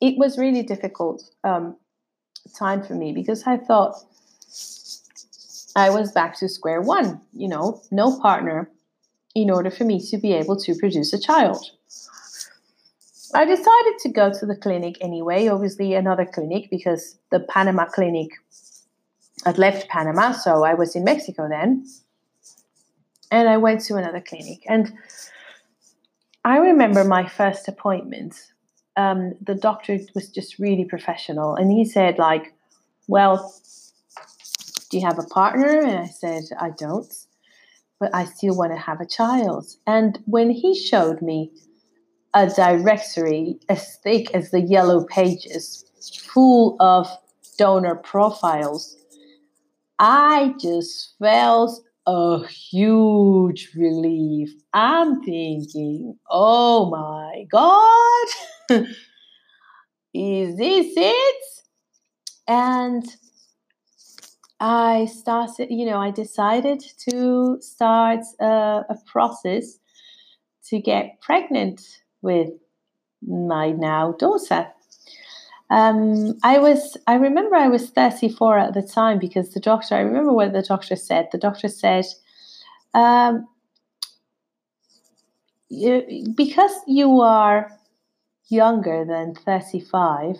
it 0.00 0.16
was 0.16 0.38
really 0.38 0.62
difficult 0.62 1.24
um, 1.42 1.76
time 2.56 2.84
for 2.84 2.94
me 2.94 3.12
because 3.12 3.42
I 3.48 3.56
thought 3.56 3.96
I 5.74 5.90
was 5.90 6.12
back 6.12 6.38
to 6.38 6.48
square 6.48 6.80
one, 6.80 7.20
you 7.32 7.48
know, 7.48 7.82
no 7.90 8.16
partner 8.20 8.70
in 9.34 9.50
order 9.50 9.72
for 9.72 9.82
me 9.82 9.98
to 10.10 10.16
be 10.16 10.32
able 10.34 10.56
to 10.58 10.76
produce 10.76 11.12
a 11.12 11.18
child. 11.18 11.64
I 13.34 13.44
decided 13.44 13.98
to 14.02 14.08
go 14.08 14.32
to 14.38 14.46
the 14.46 14.54
clinic 14.54 14.98
anyway, 15.00 15.48
obviously, 15.48 15.94
another 15.94 16.26
clinic 16.26 16.70
because 16.70 17.18
the 17.32 17.40
Panama 17.40 17.86
clinic 17.86 18.28
had 19.44 19.58
left 19.58 19.88
Panama, 19.88 20.30
so 20.30 20.62
I 20.62 20.74
was 20.74 20.94
in 20.94 21.02
Mexico 21.02 21.48
then. 21.48 21.88
And 23.32 23.48
I 23.48 23.56
went 23.56 23.80
to 23.86 23.96
another 23.96 24.20
clinic. 24.20 24.62
And 24.68 24.92
I 26.44 26.58
remember 26.58 27.04
my 27.04 27.26
first 27.26 27.68
appointment. 27.68 28.34
Um, 28.96 29.32
the 29.40 29.54
doctor 29.54 29.98
was 30.14 30.28
just 30.28 30.58
really 30.58 30.84
professional. 30.84 31.56
And 31.56 31.70
he 31.72 31.84
said, 31.84 32.18
like, 32.18 32.54
well, 33.08 33.52
do 34.90 34.98
you 34.98 35.06
have 35.06 35.18
a 35.18 35.26
partner? 35.26 35.80
And 35.80 35.98
I 35.98 36.06
said, 36.06 36.44
I 36.60 36.70
don't, 36.78 37.12
but 37.98 38.14
I 38.14 38.26
still 38.26 38.56
want 38.56 38.72
to 38.72 38.78
have 38.78 39.00
a 39.00 39.06
child. 39.06 39.66
And 39.86 40.18
when 40.26 40.50
he 40.50 40.78
showed 40.78 41.22
me 41.22 41.50
a 42.34 42.48
directory 42.48 43.58
as 43.68 43.96
thick 43.96 44.30
as 44.34 44.50
the 44.50 44.60
yellow 44.60 45.04
pages, 45.04 45.84
full 46.22 46.76
of 46.78 47.08
donor 47.58 47.96
profiles, 47.96 48.96
I 49.98 50.54
just 50.60 51.14
felt 51.18 51.80
a 52.06 52.46
huge 52.46 53.70
relief. 53.74 54.50
I'm 54.72 55.22
thinking, 55.22 56.18
oh 56.30 56.90
my 56.90 57.46
God, 57.50 58.86
is 60.14 60.56
this 60.56 60.92
it? 60.96 61.44
And 62.46 63.04
I 64.60 65.06
started, 65.06 65.68
you 65.70 65.86
know, 65.86 65.98
I 65.98 66.10
decided 66.10 66.82
to 67.10 67.58
start 67.60 68.20
a, 68.40 68.84
a 68.88 68.96
process 69.06 69.78
to 70.68 70.80
get 70.80 71.20
pregnant 71.20 71.82
with 72.22 72.50
my 73.26 73.72
now 73.72 74.12
daughter. 74.12 74.68
Um, 75.70 76.38
I 76.42 76.58
was, 76.58 76.96
I 77.06 77.14
remember 77.14 77.56
I 77.56 77.68
was 77.68 77.90
34 77.90 78.58
at 78.58 78.74
the 78.74 78.82
time 78.82 79.18
because 79.18 79.54
the 79.54 79.60
doctor, 79.60 79.94
I 79.94 80.00
remember 80.00 80.32
what 80.32 80.52
the 80.52 80.62
doctor 80.62 80.96
said. 80.96 81.28
The 81.32 81.38
doctor 81.38 81.68
said, 81.68 82.04
um, 82.92 83.48
you, 85.68 86.24
because 86.36 86.72
you 86.86 87.20
are 87.20 87.70
younger 88.48 89.04
than 89.04 89.34
35, 89.34 90.36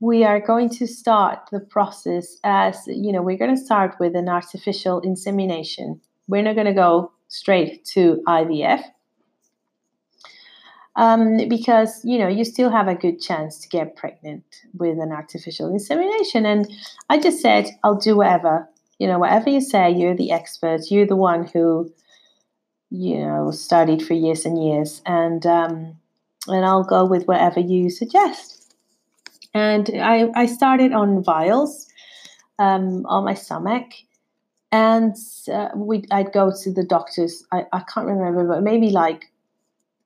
we 0.00 0.24
are 0.24 0.40
going 0.40 0.68
to 0.68 0.86
start 0.86 1.48
the 1.50 1.60
process 1.60 2.36
as, 2.44 2.82
you 2.86 3.12
know, 3.12 3.22
we're 3.22 3.38
going 3.38 3.54
to 3.54 3.60
start 3.60 3.96
with 3.98 4.14
an 4.14 4.28
artificial 4.28 5.00
insemination. 5.00 6.00
We're 6.28 6.42
not 6.42 6.54
going 6.54 6.66
to 6.66 6.72
go 6.72 7.12
straight 7.28 7.84
to 7.86 8.22
IVF 8.28 8.82
um, 10.96 11.48
because 11.48 12.00
you 12.04 12.18
know 12.18 12.28
you 12.28 12.44
still 12.44 12.70
have 12.70 12.88
a 12.88 12.94
good 12.94 13.20
chance 13.20 13.58
to 13.60 13.68
get 13.68 13.96
pregnant 13.96 14.44
with 14.74 14.98
an 14.98 15.12
artificial 15.12 15.68
insemination. 15.68 16.46
And 16.46 16.70
I 17.08 17.18
just 17.18 17.40
said, 17.40 17.66
I'll 17.82 17.96
do 17.96 18.16
whatever. 18.16 18.68
You 18.98 19.08
know, 19.08 19.18
whatever 19.18 19.50
you 19.50 19.60
say, 19.60 19.90
you're 19.90 20.16
the 20.16 20.30
expert. 20.30 20.90
You're 20.90 21.06
the 21.06 21.16
one 21.16 21.46
who, 21.46 21.92
you 22.90 23.18
know, 23.18 23.50
studied 23.50 24.02
for 24.02 24.14
years 24.14 24.44
and 24.44 24.62
years, 24.62 25.02
and 25.06 25.44
um, 25.46 25.96
and 26.46 26.64
I'll 26.64 26.84
go 26.84 27.04
with 27.04 27.26
whatever 27.26 27.60
you 27.60 27.90
suggest. 27.90 28.74
And 29.54 29.90
I, 29.94 30.30
I 30.34 30.46
started 30.46 30.92
on 30.92 31.22
vials 31.22 31.86
um, 32.58 33.04
on 33.06 33.24
my 33.24 33.34
stomach 33.34 33.92
and 34.72 35.14
uh, 35.52 35.68
we 35.76 36.04
I'd 36.10 36.32
go 36.32 36.50
to 36.62 36.72
the 36.72 36.82
doctors. 36.82 37.44
I, 37.52 37.66
I 37.72 37.80
can't 37.80 38.06
remember, 38.06 38.48
but 38.48 38.62
maybe 38.62 38.88
like 38.88 39.30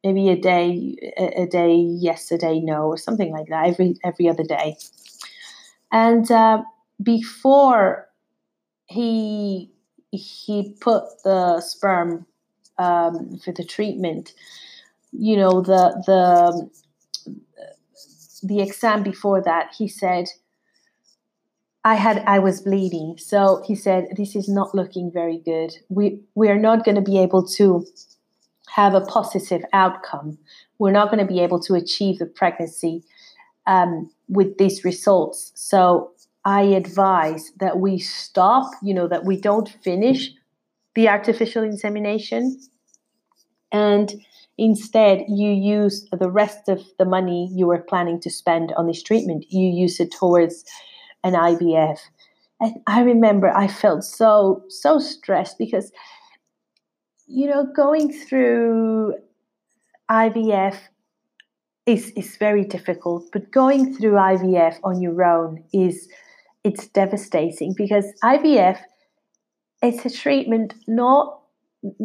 maybe 0.07 0.29
a 0.29 0.37
day 0.37 0.95
a, 1.17 1.47
day 1.47 1.75
yes 1.75 2.31
a 2.31 2.39
day 2.39 2.61
no 2.61 2.85
or 2.85 2.97
something 2.97 3.33
like 3.33 3.49
that 3.49 3.67
every 3.67 3.97
every 4.05 4.29
other 4.29 4.45
day. 4.45 4.77
And 5.91 6.31
uh, 6.31 6.63
before 7.03 8.09
he 8.87 9.71
he 10.13 10.77
put 10.81 11.03
the 11.25 11.61
sperm 11.61 12.27
um, 12.79 13.39
for 13.45 13.53
the 13.53 13.65
treatment 13.65 14.33
you 15.13 15.37
know 15.37 15.61
the 15.61 15.83
the 16.07 16.71
the 18.43 18.61
exam 18.61 19.03
before 19.03 19.43
that 19.43 19.75
he 19.77 19.89
said 19.89 20.27
I 21.85 21.95
had 21.95 22.19
I 22.27 22.41
was 22.41 22.63
bleeding. 22.63 23.17
So 23.17 23.63
he 23.65 23.77
said 23.77 24.09
this 24.17 24.35
is 24.35 24.49
not 24.49 24.75
looking 24.75 25.09
very 25.13 25.39
good. 25.39 25.73
We 25.89 26.21
we 26.35 26.49
are 26.49 26.59
not 26.59 26.85
going 26.85 26.97
to 26.97 27.11
be 27.13 27.19
able 27.19 27.47
to 27.59 27.87
have 28.77 28.93
a 28.93 29.01
positive 29.01 29.63
outcome. 29.73 30.37
We're 30.79 30.93
not 30.93 31.11
going 31.11 31.27
to 31.27 31.33
be 31.33 31.41
able 31.41 31.61
to 31.61 31.75
achieve 31.75 32.19
the 32.19 32.27
pregnancy 32.27 33.03
um, 33.67 34.11
with 34.29 34.59
these 34.59 34.85
results. 34.85 35.51
So 35.55 36.13
I 36.45 36.61
advise 36.61 37.53
that 37.59 37.79
we 37.79 37.99
stop, 37.99 38.71
you 38.83 38.93
know, 38.93 39.09
that 39.09 39.25
we 39.25 39.41
don't 39.41 39.67
finish 39.83 40.31
the 40.95 41.09
artificial 41.09 41.65
insemination 41.65 42.61
and 43.73 44.13
instead 44.59 45.25
you 45.27 45.51
use 45.53 46.07
the 46.13 46.31
rest 46.31 46.69
of 46.69 46.83
the 46.99 47.07
money 47.07 47.51
you 47.55 47.67
were 47.67 47.79
planning 47.79 48.21
to 48.21 48.31
spend 48.31 48.73
on 48.77 48.87
this 48.87 49.03
treatment 49.03 49.45
you 49.51 49.69
use 49.69 50.01
it 50.01 50.11
towards 50.11 50.65
an 51.25 51.35
IVF 51.35 51.99
and 52.61 52.77
I 52.87 53.03
remember 53.03 53.49
I 53.55 53.69
felt 53.69 54.05
so 54.05 54.65
so 54.69 54.99
stressed 54.99 55.59
because 55.59 55.93
you 57.27 57.49
know, 57.49 57.67
going 57.75 58.13
through 58.13 59.15
IVF 60.11 60.77
is 61.87 62.11
is 62.17 62.37
very 62.37 62.65
difficult, 62.65 63.25
but 63.33 63.51
going 63.51 63.95
through 63.95 64.13
IVF 64.13 64.79
on 64.85 65.01
your 65.01 65.23
own 65.25 65.65
is 65.73 66.09
it's 66.65 66.89
devastating 66.89 67.75
because 67.77 68.07
IVF 68.25 68.79
it's 69.83 70.05
a 70.05 70.11
treatment 70.11 70.75
not 70.87 71.41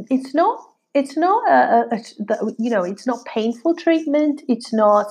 it's 0.10 0.34
not 0.34 0.60
it's 0.94 1.18
not 1.18 1.50
a, 1.50 1.96
a, 1.96 2.34
a, 2.34 2.52
you 2.60 2.70
know 2.70 2.84
it's 2.84 3.08
not 3.08 3.26
painful 3.26 3.76
treatment 3.76 4.42
it's 4.48 4.74
not 4.74 5.08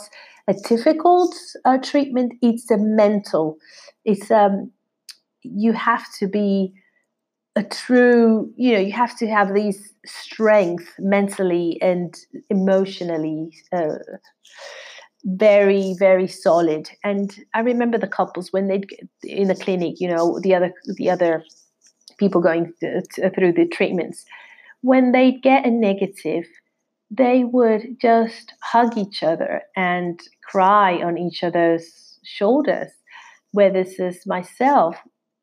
a 0.46 0.55
difficult 0.68 1.35
uh, 1.64 1.79
treatment 1.79 2.33
it's 2.42 2.70
a 2.70 2.77
mental 2.77 3.57
it's 4.05 4.31
um 4.31 4.70
you 5.42 5.73
have 5.73 6.05
to 6.18 6.27
be 6.29 6.73
a 7.56 7.64
true 7.64 8.52
you 8.56 8.72
know 8.72 8.78
you 8.78 8.92
have 8.92 9.16
to 9.18 9.26
have 9.26 9.54
these 9.54 9.92
strength 10.06 10.94
mentally 10.98 11.78
and 11.82 12.16
emotionally 12.48 13.52
uh, 13.72 13.98
very 15.24 15.94
very 15.98 16.28
solid. 16.28 16.90
And 17.04 17.34
i 17.54 17.60
remember 17.60 17.98
the 17.98 18.06
couples 18.06 18.52
when 18.52 18.68
they'd 18.68 18.86
in 19.22 19.48
the 19.48 19.54
clinic 19.54 20.00
you 20.00 20.08
know 20.08 20.38
the 20.40 20.54
other 20.54 20.72
the 20.96 21.10
other 21.10 21.44
people 22.18 22.40
going 22.40 22.72
to, 22.80 23.02
to, 23.14 23.30
through 23.30 23.52
the 23.52 23.66
treatments 23.66 24.24
when 24.82 25.12
they 25.12 25.32
get 25.32 25.66
a 25.66 25.70
negative 25.70 26.44
they 27.10 27.42
would 27.44 28.00
just 28.00 28.54
hug 28.62 28.96
each 28.96 29.22
other 29.22 29.62
and 29.76 30.20
cry 30.44 31.02
on 31.02 31.18
each 31.18 31.42
other's 31.42 32.18
shoulders. 32.24 32.90
Where 33.52 33.72
this 33.72 33.98
is 33.98 34.24
myself 34.26 34.96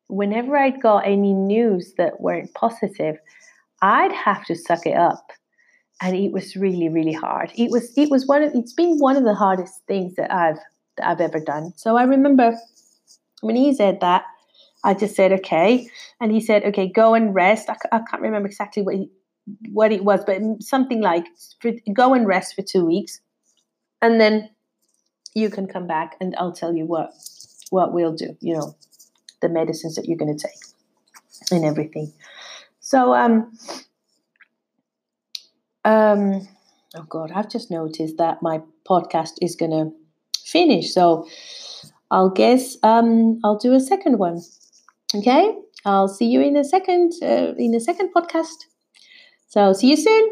whenever 0.08 0.56
I'd 0.56 0.82
got 0.82 1.06
any 1.06 1.32
news 1.32 1.94
that 1.98 2.20
weren't 2.20 2.52
positive, 2.54 3.18
I'd 3.82 4.12
have 4.12 4.44
to 4.46 4.56
suck 4.56 4.86
it 4.86 4.96
up. 4.96 5.30
And 6.00 6.16
it 6.16 6.32
was 6.32 6.56
really, 6.56 6.88
really 6.88 7.12
hard. 7.12 7.52
It 7.56 7.70
was 7.70 7.92
it 7.96 8.10
was 8.10 8.26
one 8.26 8.42
of 8.42 8.54
it's 8.54 8.72
been 8.72 8.98
one 8.98 9.16
of 9.16 9.24
the 9.24 9.34
hardest 9.34 9.82
things 9.86 10.14
that 10.14 10.32
I've 10.32 10.58
that 10.96 11.08
I've 11.08 11.20
ever 11.20 11.40
done. 11.40 11.72
So 11.76 11.96
I 11.96 12.04
remember 12.04 12.56
when 13.40 13.56
he 13.56 13.74
said 13.74 14.00
that, 14.00 14.24
I 14.84 14.94
just 14.94 15.16
said 15.16 15.32
okay, 15.32 15.88
and 16.20 16.30
he 16.30 16.40
said 16.40 16.64
okay, 16.64 16.88
go 16.88 17.14
and 17.14 17.34
rest. 17.34 17.68
I, 17.68 17.76
I 17.90 18.00
can't 18.08 18.22
remember 18.22 18.46
exactly 18.46 18.82
what 18.82 18.94
he, 18.94 19.10
what 19.72 19.90
it 19.90 20.04
was, 20.04 20.22
but 20.24 20.40
something 20.60 21.00
like 21.00 21.24
go 21.92 22.14
and 22.14 22.28
rest 22.28 22.54
for 22.54 22.62
two 22.62 22.84
weeks, 22.84 23.20
and 24.00 24.20
then 24.20 24.48
you 25.34 25.50
can 25.50 25.66
come 25.66 25.88
back 25.88 26.16
and 26.20 26.34
I'll 26.38 26.52
tell 26.52 26.74
you 26.74 26.84
what 26.84 27.12
what 27.70 27.92
we'll 27.92 28.14
do. 28.14 28.36
You 28.40 28.54
know, 28.54 28.76
the 29.40 29.48
medicines 29.48 29.94
that 29.94 30.06
you're 30.06 30.18
going 30.18 30.36
to 30.36 30.46
take 30.46 30.58
and 31.50 31.64
everything. 31.64 32.12
So, 32.80 33.14
um, 33.14 33.52
um, 35.84 36.48
oh 36.96 37.02
God, 37.08 37.32
I've 37.34 37.50
just 37.50 37.70
noticed 37.70 38.16
that 38.18 38.42
my 38.42 38.60
podcast 38.88 39.34
is 39.40 39.54
going 39.54 39.72
to 39.72 39.92
finish. 40.44 40.92
So, 40.92 41.28
I'll 42.10 42.30
guess 42.30 42.76
um, 42.82 43.38
I'll 43.44 43.58
do 43.58 43.74
a 43.74 43.80
second 43.80 44.18
one. 44.18 44.40
Okay, 45.14 45.54
I'll 45.84 46.08
see 46.08 46.26
you 46.26 46.40
in 46.40 46.56
a 46.56 46.64
second 46.64 47.12
uh, 47.22 47.52
in 47.58 47.74
a 47.74 47.80
second 47.80 48.10
podcast. 48.14 48.64
So, 49.48 49.72
see 49.72 49.90
you 49.90 49.96
soon. 49.96 50.30